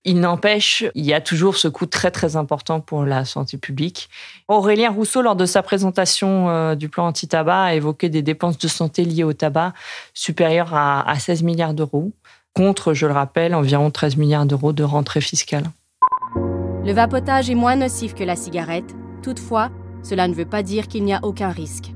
Il 0.06 0.20
n'empêche, 0.20 0.82
il 0.94 1.04
y 1.04 1.12
a 1.12 1.20
toujours 1.20 1.56
ce 1.56 1.68
coût 1.68 1.84
très 1.84 2.10
très 2.10 2.36
important 2.36 2.80
pour 2.80 3.04
la 3.04 3.26
santé 3.26 3.58
publique. 3.58 4.08
Aurélien 4.48 4.90
Rousseau, 4.90 5.20
lors 5.20 5.36
de 5.36 5.44
sa 5.44 5.62
présentation 5.62 6.74
du 6.74 6.88
plan 6.88 7.08
anti-tabac, 7.08 7.64
a 7.64 7.74
évoqué 7.74 8.08
des 8.08 8.22
dépenses 8.22 8.56
de 8.56 8.68
santé 8.68 9.04
liées 9.04 9.24
au 9.24 9.34
tabac 9.34 9.74
supérieures 10.14 10.74
à 10.74 11.14
16 11.18 11.42
milliards 11.42 11.74
d'euros, 11.74 12.12
contre, 12.54 12.94
je 12.94 13.06
le 13.06 13.12
rappelle, 13.12 13.54
environ 13.54 13.90
13 13.90 14.16
milliards 14.16 14.46
d'euros 14.46 14.72
de 14.72 14.84
rentrée 14.84 15.20
fiscale. 15.20 15.64
Le 16.88 16.94
vapotage 16.94 17.50
est 17.50 17.54
moins 17.54 17.76
nocif 17.76 18.14
que 18.14 18.24
la 18.24 18.34
cigarette, 18.34 18.96
toutefois, 19.22 19.68
cela 20.02 20.26
ne 20.26 20.32
veut 20.32 20.46
pas 20.46 20.62
dire 20.62 20.88
qu'il 20.88 21.04
n'y 21.04 21.12
a 21.12 21.20
aucun 21.22 21.50
risque. 21.50 21.92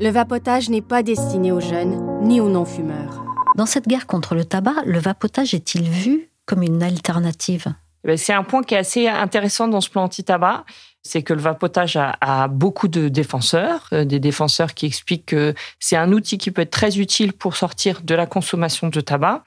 Le 0.00 0.08
vapotage 0.08 0.68
n'est 0.68 0.82
pas 0.82 1.04
destiné 1.04 1.52
aux 1.52 1.60
jeunes 1.60 2.20
ni 2.22 2.40
aux 2.40 2.48
non-fumeurs. 2.48 3.24
Dans 3.56 3.66
cette 3.66 3.86
guerre 3.86 4.08
contre 4.08 4.34
le 4.34 4.44
tabac, 4.44 4.82
le 4.84 4.98
vapotage 4.98 5.54
est-il 5.54 5.88
vu 5.88 6.28
comme 6.44 6.64
une 6.64 6.82
alternative? 6.82 7.72
C'est 8.16 8.32
un 8.32 8.42
point 8.42 8.62
qui 8.62 8.74
est 8.74 8.78
assez 8.78 9.08
intéressant 9.08 9.68
dans 9.68 9.80
ce 9.80 9.90
plan 9.90 10.04
anti-tabac, 10.04 10.64
c'est 11.02 11.22
que 11.22 11.34
le 11.34 11.40
vapotage 11.40 11.96
a, 11.96 12.48
beaucoup 12.48 12.86
de 12.86 13.08
défenseurs, 13.08 13.88
euh, 13.92 14.04
des 14.04 14.20
défenseurs 14.20 14.72
qui 14.72 14.86
expliquent 14.86 15.26
que 15.26 15.54
c'est 15.80 15.96
un 15.96 16.12
outil 16.12 16.38
qui 16.38 16.50
peut 16.52 16.62
être 16.62 16.70
très 16.70 16.98
utile 16.98 17.32
pour 17.32 17.56
sortir 17.56 18.02
de 18.02 18.14
la 18.14 18.26
consommation 18.26 18.88
de 18.88 19.00
tabac. 19.00 19.42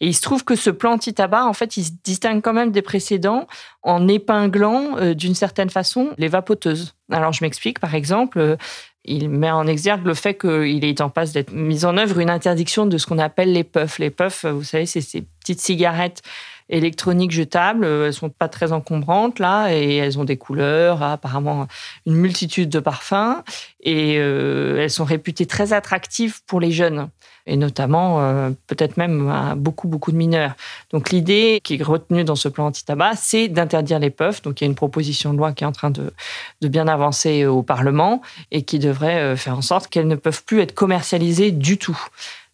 Et 0.00 0.08
il 0.08 0.14
se 0.14 0.20
trouve 0.20 0.44
que 0.44 0.54
ce 0.54 0.68
plan 0.68 0.92
anti-tabac, 0.92 1.46
en 1.46 1.54
fait, 1.54 1.78
il 1.78 1.84
se 1.84 1.92
distingue 2.04 2.42
quand 2.42 2.52
même 2.52 2.72
des 2.72 2.82
précédents 2.82 3.46
en 3.82 4.06
épinglant 4.06 4.98
euh, 4.98 5.14
d'une 5.14 5.34
certaine 5.34 5.70
façon 5.70 6.10
les 6.18 6.28
vapoteuses. 6.28 6.94
Alors 7.10 7.32
je 7.32 7.42
m'explique, 7.42 7.78
par 7.78 7.94
exemple, 7.94 8.38
euh, 8.38 8.56
il 9.04 9.30
met 9.30 9.50
en 9.50 9.66
exergue 9.66 10.04
le 10.04 10.12
fait 10.12 10.34
qu'il 10.34 10.84
est 10.84 11.00
en 11.00 11.08
passe 11.08 11.32
d'être 11.32 11.52
mis 11.52 11.86
en 11.86 11.96
œuvre 11.96 12.18
une 12.18 12.28
interdiction 12.28 12.84
de 12.84 12.98
ce 12.98 13.06
qu'on 13.06 13.18
appelle 13.18 13.52
les 13.52 13.64
puffs. 13.64 13.98
Les 13.98 14.10
puffs, 14.10 14.44
vous 14.44 14.64
savez, 14.64 14.84
c'est 14.84 15.00
ces 15.00 15.22
petites 15.40 15.60
cigarettes 15.60 16.22
électroniques 16.68 17.30
jetables. 17.30 17.84
Elles 17.84 18.12
sont 18.12 18.30
pas 18.30 18.48
très 18.48 18.72
encombrantes 18.72 19.38
là 19.38 19.72
et 19.72 19.96
elles 19.96 20.18
ont 20.18 20.24
des 20.24 20.36
couleurs, 20.36 21.02
apparemment 21.02 21.66
une 22.06 22.14
multitude 22.14 22.68
de 22.68 22.80
parfums 22.80 23.42
et 23.80 24.16
euh, 24.18 24.82
elles 24.82 24.90
sont 24.90 25.04
réputées 25.04 25.46
très 25.46 25.72
attractives 25.72 26.42
pour 26.46 26.60
les 26.60 26.72
jeunes 26.72 27.08
et 27.48 27.56
notamment 27.56 28.20
euh, 28.20 28.50
peut-être 28.66 28.96
même 28.96 29.28
à 29.28 29.54
beaucoup 29.54 29.88
beaucoup 29.88 30.12
de 30.12 30.16
mineurs. 30.16 30.54
Donc 30.90 31.10
l'idée 31.10 31.60
qui 31.64 31.74
est 31.74 31.82
retenue 31.82 32.22
dans 32.22 32.36
ce 32.36 32.48
plan 32.48 32.66
anti-tabac, 32.66 33.12
c'est 33.16 33.48
d'interdire 33.48 33.98
les 33.98 34.10
puffs. 34.10 34.42
Donc 34.42 34.60
il 34.60 34.64
y 34.64 34.66
a 34.66 34.70
une 34.70 34.76
proposition 34.76 35.32
de 35.32 35.38
loi 35.38 35.52
qui 35.52 35.64
est 35.64 35.66
en 35.66 35.72
train 35.72 35.90
de, 35.90 36.12
de 36.60 36.68
bien 36.68 36.86
avancer 36.86 37.46
au 37.46 37.62
Parlement 37.62 38.20
et 38.50 38.62
qui 38.62 38.78
devrait 38.78 39.20
euh, 39.20 39.36
faire 39.36 39.56
en 39.56 39.62
sorte 39.62 39.88
qu'elles 39.88 40.08
ne 40.08 40.16
peuvent 40.16 40.44
plus 40.44 40.60
être 40.60 40.74
commercialisées 40.74 41.50
du 41.50 41.78
tout. 41.78 41.98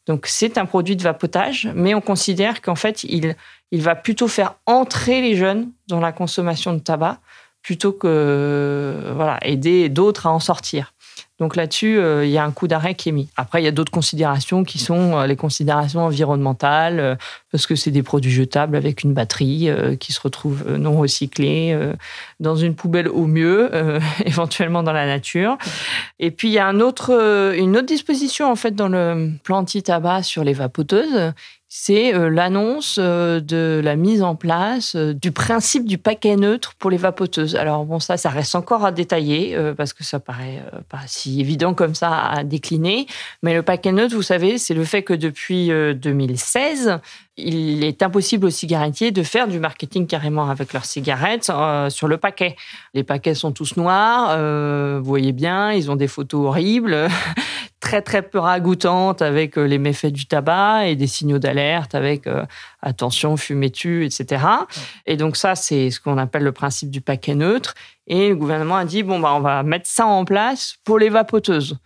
Donc 0.07 0.27
c'est 0.27 0.59
un 0.59 0.67
produit 0.67 0.97
de 0.97 1.03
vapotage, 1.03 1.71
mais 1.75 1.95
on 1.95 2.01
considère 2.01 2.61
qu'en 2.61 2.75
fait, 2.75 3.05
il, 3.05 3.37
il 3.71 3.83
va 3.83 3.95
plutôt 3.95 4.29
faire 4.29 4.57
entrer 4.67 5.21
les 5.21 5.37
jeunes 5.37 5.71
dans 5.89 6.01
la 6.01 6.13
consommation 6.13 6.73
de 6.73 6.79
tabac 6.79 7.21
plutôt 7.63 7.93
que 7.93 9.13
voilà, 9.17 9.39
aider 9.43 9.89
d'autres 9.89 10.27
à 10.27 10.33
en 10.33 10.39
sortir. 10.39 10.94
Donc 11.41 11.57
là-dessus, 11.57 11.99
euh, 11.99 12.25
il 12.25 12.31
y 12.31 12.39
a 12.39 12.45
un 12.45 12.53
coup 12.53 12.69
d'arrêt 12.69 12.95
qui 12.95 13.09
est 13.09 13.13
mis. 13.13 13.29
Après, 13.37 13.61
il 13.61 13.65
y 13.65 13.69
a 13.69 13.73
d'autres 13.73 13.91
considérations 13.91 14.63
qui 14.63 14.79
sont 14.79 15.19
euh, 15.19 15.27
les 15.27 15.35
considérations 15.35 16.01
environnementales, 16.01 17.01
euh, 17.01 17.17
parce 17.51 17.67
que 17.67 17.75
c'est 17.75 17.91
des 17.91 18.05
produits 18.05 18.31
jetables 18.31 18.77
avec 18.77 19.03
une 19.03 19.15
batterie 19.15 19.69
qui 19.99 20.13
se 20.13 20.21
retrouve 20.21 20.77
non 20.77 20.97
recyclée 20.99 21.77
dans 22.41 22.57
une 22.57 22.75
poubelle 22.75 23.09
au 23.09 23.27
mieux, 23.27 23.71
éventuellement 24.27 24.83
dans 24.83 24.93
la 24.93 25.07
nature. 25.07 25.57
Et 26.19 26.33
puis, 26.33 26.49
il 26.49 26.55
y 26.55 26.59
a 26.59 26.67
une 26.67 26.83
autre 26.83 27.87
disposition, 27.87 28.51
en 28.51 28.57
fait, 28.57 28.73
dans 28.73 28.89
le 28.89 29.31
plan 29.45 29.59
anti-tabac 29.59 30.25
sur 30.25 30.43
les 30.43 30.53
vapoteuses, 30.53 31.33
c'est 31.77 32.15
euh, 32.15 32.31
l'annonce 32.31 33.01
euh, 33.03 33.41
de 33.41 33.81
la 33.83 33.97
mise 33.97 34.23
en 34.23 34.37
place 34.37 34.95
euh, 34.95 35.13
du 35.13 35.33
principe 35.33 35.87
du 35.87 35.99
paquet 35.99 36.37
neutre 36.37 36.75
pour 36.79 36.89
les 36.89 36.97
vapoteuses. 36.97 37.57
Alors 37.57 37.85
bon, 37.85 37.99
ça, 37.99 38.17
ça 38.17 38.31
reste 38.31 38.55
encore 38.55 38.85
à 38.85 38.93
détailler 38.93 39.59
parce 39.77 39.93
que 39.93 40.05
ça 40.05 40.21
paraît 40.21 40.63
pas 40.89 41.01
si 41.07 41.41
évident 41.41 41.75
comme 41.75 41.97
ça 41.97 42.17
à 42.17 42.45
décliner. 42.45 43.09
Mais 43.43 43.55
le 43.55 43.63
paquet 43.63 43.91
neutre, 43.91 44.15
vous 44.15 44.23
savez, 44.23 44.57
c'est 44.59 44.75
le 44.75 44.85
fait 44.85 45.03
que 45.03 45.15
depuis 45.15 45.69
2016, 45.69 47.01
il 47.37 47.83
est 47.83 48.03
impossible 48.03 48.47
aux 48.47 48.51
cigarettiers 48.51 49.11
de 49.11 49.25
faire 49.25 49.49
du 49.49 49.59
marketing 49.59 50.07
carrément 50.07 50.49
avec 50.49 50.73
leurs 50.73 50.85
cigarettes 50.85 51.51
sur 51.89 52.07
le 52.07 52.17
paquet. 52.19 52.55
Les 52.95 53.03
paquets 53.03 53.35
sont 53.35 53.51
tous 53.51 53.77
noirs, 53.77 54.39
vous 54.99 55.05
voyez 55.05 55.33
bien, 55.33 55.73
ils 55.73 55.91
ont 55.91 55.97
des 55.97 56.09
photos 56.09 56.47
horribles. 56.47 57.09
Très 57.85 58.01
très 58.01 58.23
peu 58.23 58.39
ragoûtante 58.39 59.21
avec 59.21 59.59
euh, 59.59 59.65
les 59.65 59.77
méfaits 59.77 60.07
du 60.07 60.25
tabac 60.25 60.87
et 60.87 60.97
des 60.97 61.07
signaux 61.07 61.39
d'alerte 61.39 61.95
avec 61.95 62.27
euh, 62.27 62.47
attention, 62.81 63.37
fumez-tu, 63.37 64.07
etc. 64.07 64.43
Et 65.05 65.19
donc 65.19 65.37
ça, 65.37 65.55
c'est 65.55 65.91
ce 65.91 66.01
qu'on 66.01 66.17
appelle 66.17 66.45
le 66.45 66.53
principe 66.53 66.91
du 66.91 67.03
paquet 67.03 67.35
neutre. 67.35 67.75
Et 68.07 68.31
le 68.31 68.37
gouvernement 68.37 68.77
a 68.77 68.87
dit, 68.87 69.03
bon, 69.03 69.21
bah, 69.21 69.35
on 69.35 69.41
va 69.41 69.63
mettre 69.63 69.87
ça 69.87 70.07
en 70.07 70.25
place 70.25 70.77
pour 70.85 70.99
les 70.99 71.11
vapoteuses. 71.11 71.77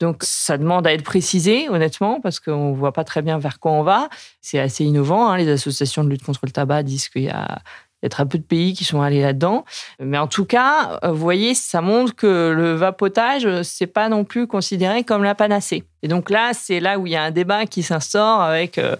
Donc 0.00 0.22
ça 0.22 0.56
demande 0.56 0.86
à 0.86 0.94
être 0.94 1.04
précisé, 1.04 1.68
honnêtement, 1.68 2.22
parce 2.22 2.40
qu'on 2.40 2.70
ne 2.70 2.74
voit 2.74 2.94
pas 2.94 3.04
très 3.04 3.20
bien 3.20 3.38
vers 3.38 3.60
quoi 3.60 3.72
on 3.72 3.82
va. 3.82 4.08
C'est 4.40 4.58
assez 4.58 4.84
innovant. 4.84 5.28
Hein. 5.28 5.36
Les 5.36 5.50
associations 5.50 6.02
de 6.02 6.08
lutte 6.08 6.24
contre 6.24 6.40
le 6.44 6.50
tabac 6.50 6.82
disent 6.82 7.10
qu'il 7.10 7.24
y 7.24 7.28
a 7.28 7.58
il 8.02 8.06
y 8.06 8.08
a 8.08 8.08
très 8.08 8.26
peu 8.26 8.38
de 8.38 8.42
pays 8.42 8.72
qui 8.74 8.84
sont 8.84 9.00
allés 9.00 9.22
là-dedans. 9.22 9.64
Mais 10.00 10.18
en 10.18 10.26
tout 10.26 10.44
cas, 10.44 10.98
euh, 11.04 11.12
vous 11.12 11.18
voyez, 11.18 11.54
ça 11.54 11.80
montre 11.80 12.14
que 12.16 12.52
le 12.54 12.74
vapotage, 12.74 13.62
c'est 13.62 13.86
pas 13.86 14.08
non 14.08 14.24
plus 14.24 14.48
considéré 14.48 15.04
comme 15.04 15.22
la 15.22 15.36
panacée. 15.36 15.84
Et 16.02 16.08
donc 16.08 16.28
là, 16.28 16.50
c'est 16.52 16.80
là 16.80 16.98
où 16.98 17.06
il 17.06 17.12
y 17.12 17.16
a 17.16 17.22
un 17.22 17.30
débat 17.30 17.64
qui 17.64 17.84
s'instaure 17.84 18.40
avec, 18.40 18.76
euh, 18.78 18.96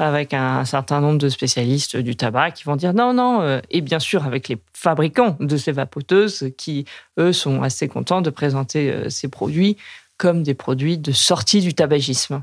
avec 0.00 0.34
un 0.34 0.64
certain 0.64 1.00
nombre 1.00 1.18
de 1.18 1.28
spécialistes 1.28 1.96
du 1.96 2.16
tabac 2.16 2.50
qui 2.50 2.64
vont 2.64 2.74
dire 2.74 2.92
non, 2.92 3.14
non, 3.14 3.40
euh, 3.40 3.60
et 3.70 3.80
bien 3.82 4.00
sûr 4.00 4.26
avec 4.26 4.48
les 4.48 4.58
fabricants 4.74 5.36
de 5.38 5.56
ces 5.56 5.70
vapoteuses 5.70 6.50
qui, 6.58 6.86
eux, 7.20 7.32
sont 7.32 7.62
assez 7.62 7.86
contents 7.86 8.20
de 8.20 8.30
présenter 8.30 9.08
ces 9.10 9.28
produits 9.28 9.76
comme 10.16 10.42
des 10.42 10.54
produits 10.54 10.98
de 10.98 11.12
sortie 11.12 11.60
du 11.60 11.72
tabagisme 11.72 12.42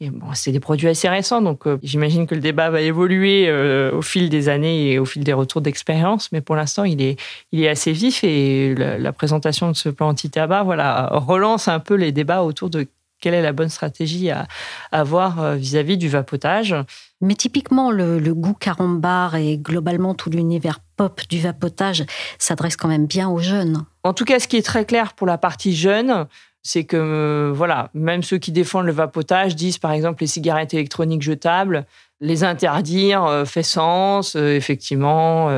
bon, 0.00 0.28
c'est 0.34 0.52
des 0.52 0.60
produits 0.60 0.88
assez 0.88 1.08
récents, 1.08 1.42
donc 1.42 1.66
euh, 1.66 1.78
j'imagine 1.82 2.26
que 2.26 2.34
le 2.34 2.40
débat 2.40 2.70
va 2.70 2.80
évoluer 2.80 3.46
euh, 3.48 3.90
au 3.92 4.02
fil 4.02 4.28
des 4.28 4.48
années 4.48 4.92
et 4.92 4.98
au 4.98 5.04
fil 5.04 5.24
des 5.24 5.32
retours 5.32 5.60
d'expérience, 5.60 6.30
mais 6.30 6.40
pour 6.40 6.54
l'instant, 6.54 6.84
il 6.84 7.02
est, 7.02 7.18
il 7.50 7.62
est 7.62 7.68
assez 7.68 7.92
vif 7.92 8.22
et 8.22 8.74
la, 8.76 9.12
présentation 9.12 9.68
de 9.70 9.76
ce 9.76 9.88
plan 9.88 10.08
anti-tabac 10.08 10.62
voilà, 10.62 11.08
relance 11.12 11.66
un 11.66 11.80
peu 11.80 11.94
les 11.94 12.12
débats 12.12 12.42
autour 12.42 12.70
de 12.70 12.86
quelle 13.20 13.34
est 13.34 13.42
la 13.42 13.52
bonne 13.52 13.68
stratégie 13.68 14.30
à 14.30 14.46
avoir 14.92 15.40
euh, 15.40 15.54
vis-à-vis 15.56 15.98
du 15.98 16.08
vapotage. 16.08 16.76
Mais 17.20 17.34
typiquement, 17.34 17.90
le, 17.90 18.20
le 18.20 18.34
goût 18.34 18.54
carambar 18.54 19.34
et 19.34 19.58
globalement 19.58 20.14
tout 20.14 20.30
l'univers 20.30 20.78
pop 20.96 21.20
du 21.28 21.40
vapotage 21.40 22.04
s'adresse 22.38 22.76
quand 22.76 22.86
même 22.86 23.06
bien 23.06 23.28
aux 23.28 23.40
jeunes. 23.40 23.84
En 24.04 24.12
tout 24.12 24.24
cas, 24.24 24.38
ce 24.38 24.46
qui 24.46 24.56
est 24.56 24.62
très 24.62 24.84
clair 24.84 25.14
pour 25.14 25.26
la 25.26 25.38
partie 25.38 25.74
jeune, 25.74 26.26
c'est 26.62 26.84
que 26.84 26.96
euh, 26.96 27.52
voilà, 27.54 27.90
même 27.94 28.22
ceux 28.22 28.38
qui 28.38 28.52
défendent 28.52 28.86
le 28.86 28.92
vapotage 28.92 29.56
disent 29.56 29.78
par 29.78 29.92
exemple 29.92 30.22
les 30.22 30.26
cigarettes 30.26 30.74
électroniques 30.74 31.22
jetables, 31.22 31.86
les 32.20 32.44
interdire 32.44 33.24
euh, 33.24 33.44
fait 33.44 33.62
sens. 33.62 34.36
Euh, 34.36 34.54
effectivement, 34.54 35.50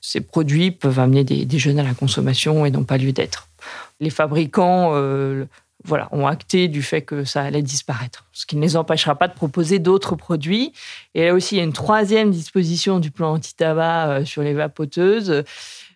ces 0.00 0.20
produits 0.20 0.70
peuvent 0.70 0.98
amener 0.98 1.24
des, 1.24 1.58
jeunes 1.58 1.78
à 1.78 1.82
la 1.82 1.94
consommation 1.94 2.64
et 2.64 2.70
n'ont 2.70 2.84
pas 2.84 2.98
lieu 2.98 3.12
d'être. 3.12 3.48
Les 4.00 4.10
fabricants 4.10 4.92
voilà, 5.84 6.08
ont 6.12 6.26
acté 6.26 6.68
du 6.68 6.82
fait 6.82 7.02
que 7.02 7.24
ça 7.24 7.42
allait 7.42 7.62
disparaître, 7.62 8.24
ce 8.32 8.46
qui 8.46 8.56
ne 8.56 8.62
les 8.62 8.76
empêchera 8.76 9.16
pas 9.16 9.28
de 9.28 9.34
proposer 9.34 9.78
d'autres 9.78 10.16
produits. 10.16 10.72
Et 11.14 11.26
là 11.26 11.34
aussi, 11.34 11.56
il 11.56 11.58
y 11.58 11.60
a 11.60 11.64
une 11.64 11.72
troisième 11.72 12.30
disposition 12.30 13.00
du 13.00 13.10
plan 13.10 13.34
anti-tabac 13.34 14.24
sur 14.24 14.42
les 14.42 14.54
vapoteuses 14.54 15.44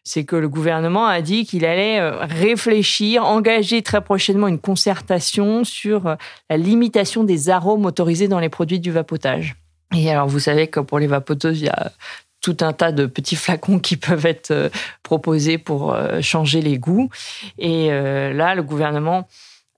c'est 0.09 0.25
que 0.25 0.37
le 0.37 0.49
gouvernement 0.49 1.07
a 1.07 1.21
dit 1.21 1.45
qu'il 1.45 1.67
allait 1.67 2.01
euh, 2.01 2.17
réfléchir, 2.21 3.27
engager 3.27 3.83
très 3.83 4.01
prochainement 4.01 4.49
une 4.49 4.59
concertation 4.59 5.65
sur 5.65 6.07
euh, 6.07 6.15
la 6.49 6.57
limitation 6.57 7.25
des 7.25 7.51
arômes 7.51 7.85
autorisés 7.85 8.27
dans 8.27 8.41
les 8.41 8.49
produits 8.49 8.81
du 8.81 8.91
vapotage. 8.91 9.57
Et 9.95 10.11
alors, 10.11 10.27
vous 10.27 10.39
savez 10.39 10.69
que 10.69 10.81
pour 10.81 10.99
les 10.99 11.07
vapoteuses, 11.07 11.61
il 11.61 11.67
y 11.67 11.69
a 11.69 11.93
tout 12.41 12.57
un 12.63 12.73
tas 12.73 12.91
de 12.91 13.05
petits 13.05 13.37
flacons 13.37 13.79
qui 13.79 13.97
peuvent 13.99 14.25
être 14.25 14.51
euh, 14.51 14.71
proposés 15.03 15.59
pour 15.59 15.95
changer 16.23 16.63
les 16.63 16.79
goûts. 16.79 17.11
Et 17.59 17.89
là, 17.89 18.55
le 18.55 18.63
gouvernement 18.63 19.29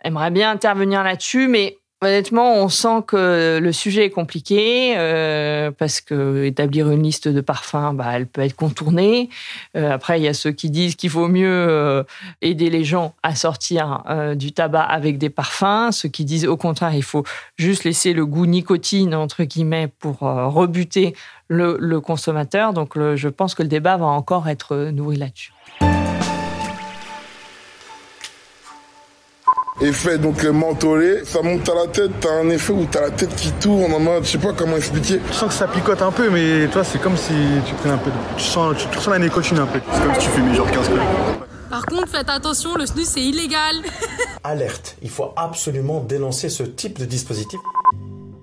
aimerait 0.03 0.31
bien 0.31 0.51
intervenir 0.51 1.03
là-dessus, 1.03 1.47
mais 1.47 1.77
Honnêtement, 2.02 2.54
on 2.54 2.71
sent 2.71 3.02
que 3.07 3.59
le 3.62 3.73
sujet 3.73 4.07
est 4.07 4.11
compliqué 4.11 4.95
euh, 4.97 5.71
parce 5.71 6.00
que 6.00 6.45
établir 6.45 6.90
une 6.90 7.02
liste 7.02 7.28
de 7.28 7.42
parfums, 7.42 7.92
bah, 7.92 8.07
elle 8.14 8.26
peut 8.26 8.40
être 8.40 8.57
contournée. 8.57 9.28
Euh, 9.76 9.92
après, 9.92 10.19
il 10.19 10.23
y 10.23 10.28
a 10.28 10.33
ceux 10.33 10.52
qui 10.52 10.71
disent 10.71 10.97
qu'il 10.97 11.11
vaut 11.11 11.28
mieux 11.28 11.47
euh, 11.47 12.02
aider 12.40 12.71
les 12.71 12.85
gens 12.85 13.12
à 13.23 13.35
sortir 13.35 14.02
du 14.35 14.52
tabac 14.52 14.83
avec 14.83 15.19
des 15.19 15.28
parfums. 15.28 15.92
Ceux 15.92 16.09
qui 16.09 16.25
disent 16.25 16.47
au 16.47 16.57
contraire, 16.57 16.95
il 16.95 17.02
faut 17.02 17.25
juste 17.59 17.85
laisser 17.85 18.14
le 18.14 18.25
goût 18.25 18.47
nicotine 18.47 19.14
entre 19.14 19.45
guillemets 19.45 19.88
pour 19.99 20.21
rebuter 20.21 21.14
le, 21.49 21.99
consommateur. 21.99 22.73
Donc, 22.73 22.95
je 22.97 23.28
pense 23.28 23.54
que 23.54 23.62
le 23.62 23.69
débat 23.69 23.99
va 23.99 24.07
encore 24.07 24.49
être 24.49 24.90
nourri 24.90 25.16
là-dessus. 25.16 25.52
Effet 29.81 30.19
donc 30.19 30.43
mentholé, 30.45 31.25
ça 31.25 31.43
monte 31.43 31.69
à 31.69 31.75
la 31.75 31.87
tête, 31.87 32.11
t'as 32.21 32.33
un 32.33 32.51
effet 32.51 32.73
où 32.73 32.87
t'as 32.91 33.03
la 33.03 33.11
tête 33.11 33.35
qui 33.35 33.51
tourne 33.53 33.93
en 33.93 34.01
mode, 34.01 34.25
je 34.25 34.31
sais 34.31 34.39
pas 34.39 34.53
comment 34.53 34.77
expliquer. 34.77 35.21
Je 35.29 35.35
sens 35.35 35.49
que 35.49 35.55
ça 35.55 35.69
picote 35.69 36.03
un 36.03 36.11
peu, 36.11 36.31
mais 36.31 36.69
toi 36.69 36.85
c'est 36.85 37.01
comme 37.01 37.17
si 37.17 37.33
tu 37.67 37.75
prenais 37.75 37.95
un 37.95 37.99
peu, 37.99 38.11
de... 38.11 38.17
tu 38.37 38.45
sens, 38.45 38.77
tu, 38.77 38.99
sens 38.99 39.09
la 39.09 39.19
nicotine 39.19 39.59
un 39.59 39.67
peu. 39.67 39.81
C'est 39.93 40.03
comme 40.03 40.15
si 40.15 40.21
tu 40.21 40.31
fumais 40.31 40.55
genre 40.55 40.71
15 40.71 40.89
kilos. 40.89 41.01
Par 41.71 41.87
contre, 41.87 42.09
faites 42.09 42.29
attention, 42.29 42.75
le 42.77 42.85
snus 42.85 43.07
c'est 43.07 43.23
illégal. 43.23 43.77
Alerte, 44.45 44.97
il 45.03 45.11
faut 45.11 45.33
absolument 45.37 46.01
dénoncer 46.01 46.49
ce 46.49 46.65
type 46.65 46.99
de 46.99 47.05
dispositif. 47.05 47.61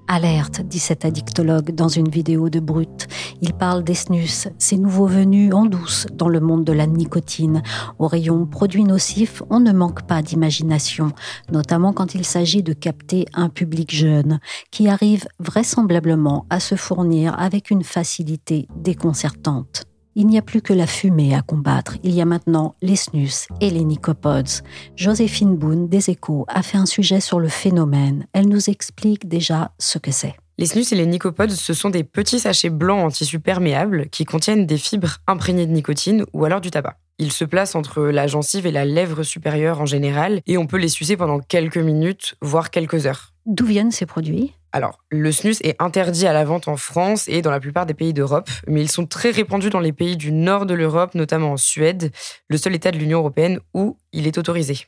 Alerte, 0.08 0.62
dit 0.62 0.80
cet 0.80 1.04
addictologue 1.06 1.76
dans 1.76 1.90
une 1.90 2.10
vidéo 2.10 2.50
de 2.50 2.60
Brut. 2.60 3.08
Il 3.42 3.54
parle 3.54 3.84
des 3.84 3.94
snus, 3.94 4.48
ces 4.58 4.78
nouveaux 4.78 5.06
venus 5.06 5.54
en 5.54 5.66
douce 5.66 6.08
dans 6.14 6.30
le 6.30 6.40
monde 6.40 6.64
de 6.64 6.72
la 6.72 6.88
nicotine. 6.88 7.62
Au 8.00 8.08
rayon 8.08 8.46
produits 8.46 8.84
nocifs, 8.86 9.44
on 9.50 9.60
ne 9.60 9.72
manque 9.72 10.04
pas 10.04 10.22
d'imagination, 10.22 11.12
notamment 11.52 11.92
quand 11.92 12.16
il 12.16 12.26
s'agit 12.26 12.64
de 12.64 12.74
capter 12.74 13.26
un 13.34 13.50
public 13.50 13.94
jeune, 13.94 14.40
qui 14.72 14.88
arrive 14.88 15.28
vraisemblablement 15.40 16.46
à 16.50 16.60
se 16.60 16.76
fournir 16.76 17.38
avec 17.38 17.70
une 17.70 17.84
facilité 17.84 18.68
déconcertante. 18.78 19.87
Il 20.20 20.26
n'y 20.26 20.40
a 20.40 20.42
plus 20.42 20.64
que 20.64 20.74
la 20.74 20.88
fumée 20.88 21.36
à 21.36 21.44
combattre. 21.44 21.98
Il 22.02 22.10
y 22.10 22.22
a 22.22 22.26
maintenant 22.26 22.74
les 22.82 22.96
snus 22.96 23.48
et 23.62 23.70
les 23.70 23.84
nicopodes. 23.84 24.50
Joséphine 24.96 25.56
Boone 25.56 25.90
des 25.90 26.10
Échos 26.10 26.44
a 26.48 26.64
fait 26.64 26.80
un 26.80 26.88
sujet 26.88 27.20
sur 27.20 27.40
le 27.40 27.50
phénomène. 27.50 28.26
Elle 28.34 28.48
nous 28.48 28.68
explique 28.68 29.28
déjà 29.28 29.74
ce 29.78 30.00
que 30.00 30.10
c'est. 30.10 30.34
Les 30.58 30.66
snus 30.66 30.92
et 30.92 30.96
les 30.96 31.06
nicopodes, 31.06 31.52
ce 31.52 31.74
sont 31.76 31.92
des 31.92 32.04
petits 32.04 32.40
sachets 32.40 32.72
blancs 32.72 33.06
en 33.06 33.10
tissu 33.10 33.40
perméable 33.40 34.10
qui 34.10 34.26
contiennent 34.26 34.66
des 34.66 34.80
fibres 34.80 35.18
imprégnées 35.28 35.68
de 35.68 35.72
nicotine 35.72 36.26
ou 36.34 36.46
alors 36.46 36.62
du 36.62 36.72
tabac. 36.72 36.98
Ils 37.20 37.32
se 37.32 37.46
placent 37.46 37.76
entre 37.76 38.02
la 38.02 38.26
gencive 38.26 38.66
et 38.66 38.72
la 38.72 38.86
lèvre 38.86 39.22
supérieure 39.22 39.82
en 39.82 39.86
général 39.86 40.42
et 40.48 40.58
on 40.58 40.66
peut 40.66 40.78
les 40.78 40.88
sucer 40.88 41.16
pendant 41.16 41.42
quelques 41.42 41.78
minutes, 41.78 42.34
voire 42.42 42.72
quelques 42.72 43.06
heures. 43.06 43.34
D'où 43.46 43.68
viennent 43.68 43.92
ces 43.92 44.08
produits? 44.08 44.56
Alors, 44.78 45.00
le 45.10 45.32
snus 45.32 45.60
est 45.62 45.76
interdit 45.82 46.28
à 46.28 46.34
la 46.34 46.46
vente 46.46 46.68
en 46.68 46.78
France 46.78 47.28
et 47.28 47.42
dans 47.42 47.50
la 47.50 47.60
plupart 47.60 47.88
des 47.88 47.96
pays 47.96 48.14
d'Europe, 48.14 48.48
mais 48.68 48.80
ils 48.80 48.92
sont 48.92 49.08
très 49.08 49.32
répandus 49.32 49.72
dans 49.72 49.80
les 49.80 49.92
pays 49.92 50.18
du 50.18 50.32
nord 50.32 50.68
de 50.68 50.76
l'Europe, 50.76 51.16
notamment 51.16 51.54
en 51.54 51.58
Suède, 51.58 52.12
le 52.48 52.58
seul 52.58 52.76
État 52.76 52.92
de 52.92 52.98
l'Union 53.00 53.18
européenne 53.18 53.60
où 53.74 53.98
il 54.14 54.28
est 54.28 54.38
autorisé. 54.38 54.86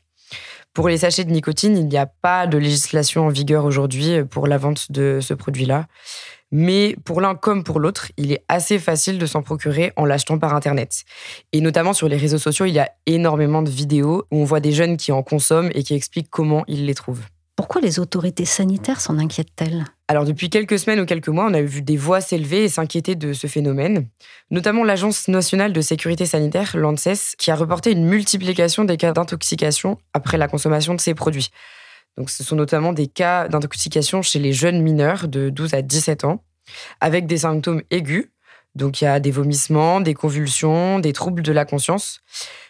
Pour 0.74 0.88
les 0.88 0.98
sachets 0.98 1.24
de 1.24 1.32
nicotine, 1.32 1.76
il 1.76 1.88
n'y 1.88 1.98
a 1.98 2.06
pas 2.06 2.46
de 2.46 2.56
législation 2.56 3.26
en 3.26 3.30
vigueur 3.30 3.64
aujourd'hui 3.64 4.22
pour 4.22 4.46
la 4.46 4.58
vente 4.58 4.92
de 4.92 5.18
ce 5.20 5.34
produit-là. 5.34 5.88
Mais 6.52 6.94
pour 7.04 7.20
l'un 7.20 7.34
comme 7.34 7.64
pour 7.64 7.80
l'autre, 7.80 8.12
il 8.16 8.30
est 8.30 8.44
assez 8.46 8.78
facile 8.78 9.18
de 9.18 9.26
s'en 9.26 9.42
procurer 9.42 9.92
en 9.96 10.04
l'achetant 10.04 10.38
par 10.38 10.54
Internet. 10.54 11.02
Et 11.50 11.60
notamment 11.60 11.94
sur 11.94 12.08
les 12.08 12.16
réseaux 12.16 12.38
sociaux, 12.38 12.66
il 12.66 12.74
y 12.74 12.78
a 12.78 12.92
énormément 13.06 13.62
de 13.62 13.70
vidéos 13.70 14.24
où 14.30 14.40
on 14.40 14.44
voit 14.44 14.60
des 14.60 14.70
jeunes 14.70 14.96
qui 14.96 15.10
en 15.10 15.24
consomment 15.24 15.72
et 15.74 15.82
qui 15.82 15.94
expliquent 15.94 16.30
comment 16.30 16.62
ils 16.68 16.86
les 16.86 16.94
trouvent. 16.94 17.26
Pourquoi 17.60 17.82
les 17.82 17.98
autorités 17.98 18.46
sanitaires 18.46 19.02
s'en 19.02 19.18
inquiètent-elles? 19.18 19.84
Alors 20.08 20.24
depuis 20.24 20.48
quelques 20.48 20.78
semaines 20.78 20.98
ou 20.98 21.04
quelques 21.04 21.28
mois, 21.28 21.44
on 21.44 21.52
a 21.52 21.60
vu 21.60 21.82
des 21.82 21.98
voix 21.98 22.22
s'élever 22.22 22.64
et 22.64 22.68
s'inquiéter 22.70 23.16
de 23.16 23.34
ce 23.34 23.48
phénomène, 23.48 24.08
notamment 24.50 24.82
l'Agence 24.82 25.28
nationale 25.28 25.74
de 25.74 25.80
sécurité 25.82 26.24
sanitaire, 26.24 26.74
l'ANSES, 26.74 27.36
qui 27.36 27.50
a 27.50 27.54
reporté 27.54 27.92
une 27.92 28.06
multiplication 28.06 28.84
des 28.84 28.96
cas 28.96 29.12
d'intoxication 29.12 29.98
après 30.14 30.38
la 30.38 30.48
consommation 30.48 30.94
de 30.94 31.02
ces 31.02 31.12
produits. 31.12 31.50
Donc 32.16 32.30
ce 32.30 32.42
sont 32.42 32.56
notamment 32.56 32.94
des 32.94 33.08
cas 33.08 33.46
d'intoxication 33.46 34.22
chez 34.22 34.38
les 34.38 34.54
jeunes 34.54 34.80
mineurs 34.80 35.28
de 35.28 35.50
12 35.50 35.74
à 35.74 35.82
17 35.82 36.24
ans, 36.24 36.42
avec 37.02 37.26
des 37.26 37.36
symptômes 37.36 37.82
aigus. 37.90 38.30
Donc 38.74 39.02
il 39.02 39.04
y 39.04 39.06
a 39.06 39.20
des 39.20 39.32
vomissements, 39.32 40.00
des 40.00 40.14
convulsions, 40.14 40.98
des 40.98 41.12
troubles 41.12 41.42
de 41.42 41.52
la 41.52 41.66
conscience. 41.66 42.20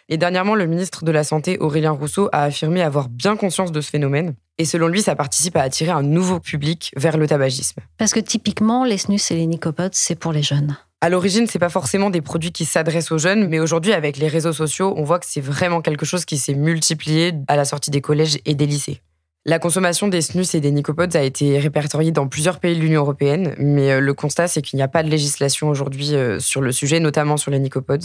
Et 0.09 0.17
dernièrement, 0.17 0.55
le 0.55 0.65
ministre 0.65 1.05
de 1.05 1.11
la 1.11 1.23
Santé, 1.23 1.57
Aurélien 1.59 1.91
Rousseau, 1.91 2.27
a 2.33 2.43
affirmé 2.43 2.81
avoir 2.81 3.07
bien 3.07 3.37
conscience 3.37 3.71
de 3.71 3.79
ce 3.79 3.89
phénomène. 3.89 4.35
Et 4.61 4.65
selon 4.65 4.89
lui, 4.89 5.01
ça 5.01 5.15
participe 5.15 5.55
à 5.55 5.63
attirer 5.63 5.89
un 5.89 6.03
nouveau 6.03 6.39
public 6.39 6.91
vers 6.95 7.17
le 7.17 7.25
tabagisme. 7.25 7.81
Parce 7.97 8.13
que 8.13 8.19
typiquement, 8.19 8.85
les 8.85 8.99
snus 8.99 9.31
et 9.31 9.35
les 9.35 9.47
nicopodes, 9.47 9.95
c'est 9.95 10.13
pour 10.13 10.33
les 10.33 10.43
jeunes. 10.43 10.77
À 11.01 11.09
l'origine, 11.09 11.47
c'est 11.47 11.57
pas 11.57 11.69
forcément 11.69 12.11
des 12.11 12.21
produits 12.21 12.51
qui 12.51 12.65
s'adressent 12.65 13.11
aux 13.11 13.17
jeunes, 13.17 13.47
mais 13.47 13.59
aujourd'hui, 13.59 13.91
avec 13.91 14.17
les 14.17 14.27
réseaux 14.27 14.53
sociaux, 14.53 14.93
on 14.97 15.03
voit 15.03 15.17
que 15.17 15.25
c'est 15.27 15.41
vraiment 15.41 15.81
quelque 15.81 16.05
chose 16.05 16.25
qui 16.25 16.37
s'est 16.37 16.53
multiplié 16.53 17.33
à 17.47 17.55
la 17.55 17.65
sortie 17.65 17.89
des 17.89 18.01
collèges 18.01 18.37
et 18.45 18.53
des 18.53 18.67
lycées. 18.67 19.01
La 19.45 19.57
consommation 19.57 20.07
des 20.07 20.21
snus 20.21 20.53
et 20.53 20.59
des 20.59 20.69
nicopodes 20.69 21.15
a 21.15 21.23
été 21.23 21.57
répertoriée 21.57 22.11
dans 22.11 22.27
plusieurs 22.27 22.59
pays 22.59 22.75
de 22.75 22.81
l'Union 22.81 23.01
européenne, 23.01 23.55
mais 23.57 23.93
euh, 23.93 23.99
le 23.99 24.13
constat, 24.13 24.47
c'est 24.47 24.61
qu'il 24.61 24.77
n'y 24.77 24.83
a 24.83 24.87
pas 24.87 25.01
de 25.01 25.09
législation 25.09 25.69
aujourd'hui 25.69 26.13
euh, 26.13 26.39
sur 26.39 26.61
le 26.61 26.71
sujet, 26.71 26.99
notamment 26.99 27.37
sur 27.37 27.49
les 27.49 27.57
nicopodes. 27.57 28.03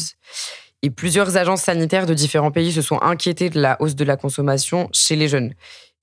Et 0.82 0.90
plusieurs 0.90 1.36
agences 1.36 1.62
sanitaires 1.62 2.06
de 2.06 2.14
différents 2.14 2.50
pays 2.50 2.72
se 2.72 2.80
sont 2.80 3.00
inquiétées 3.02 3.50
de 3.50 3.60
la 3.60 3.76
hausse 3.80 3.94
de 3.94 4.04
la 4.04 4.16
consommation 4.16 4.88
chez 4.92 5.16
les 5.16 5.28
jeunes. 5.28 5.52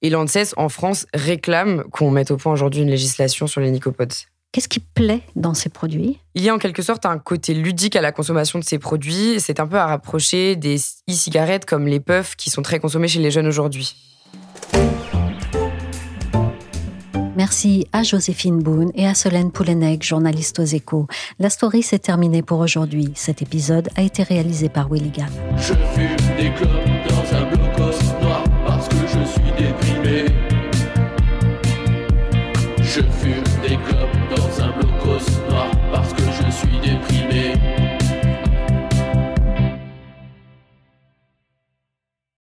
Et 0.06 0.10
l'ANSES, 0.10 0.54
en 0.58 0.68
France, 0.68 1.06
réclame 1.14 1.86
qu'on 1.86 2.12
mette 2.12 2.30
au 2.30 2.36
point 2.36 2.52
aujourd'hui 2.52 2.82
une 2.82 2.90
législation 2.90 3.48
sur 3.48 3.62
les 3.62 3.72
nicopodes. 3.72 4.12
Qu'est-ce 4.52 4.68
qui 4.68 4.82
plaît 4.82 5.22
dans 5.38 5.54
ces 5.54 5.70
produits? 5.70 6.20
Il 6.36 6.44
y 6.44 6.50
a 6.50 6.54
en 6.54 6.58
quelque 6.58 6.82
sorte 6.82 7.06
un 7.06 7.18
côté 7.18 7.54
ludique 7.54 7.96
à 7.96 8.02
la 8.02 8.12
consommation 8.12 8.60
de 8.60 8.66
ces 8.66 8.80
produits. 8.80 9.40
C'est 9.40 9.62
un 9.62 9.66
peu 9.66 9.78
à 9.78 9.88
rapprocher 9.88 10.58
des 10.58 10.76
e-cigarettes 11.10 11.64
comme 11.66 11.88
les 11.88 12.02
puffs 12.02 12.36
qui 12.36 12.50
sont 12.50 12.62
très 12.62 12.80
consommés 12.80 13.08
chez 13.08 13.20
les 13.20 13.32
jeunes 13.32 13.48
aujourd'hui. 13.48 13.96
Merci 17.36 17.88
à 17.94 18.04
Joséphine 18.04 18.60
Boone 18.60 18.92
et 18.94 19.08
à 19.08 19.16
Solène 19.16 19.52
Poulenec, 19.52 20.04
journaliste 20.04 20.60
aux 20.60 20.66
échos. 20.66 21.08
La 21.40 21.50
story 21.50 21.82
s'est 21.82 21.98
terminée 21.98 22.44
pour 22.44 22.60
aujourd'hui. 22.60 23.12
Cet 23.16 23.42
épisode 23.42 23.90
a 23.96 24.04
été 24.04 24.22
réalisé 24.22 24.70
par 24.70 24.92
Willy 24.92 25.10
Gann. 25.10 25.32
Je 25.58 25.74
fume 25.74 26.38
des 26.38 26.54
clopes 26.54 26.70
dans 27.10 27.38
un 27.38 27.46
blocos 27.50 28.23
je 29.82 30.23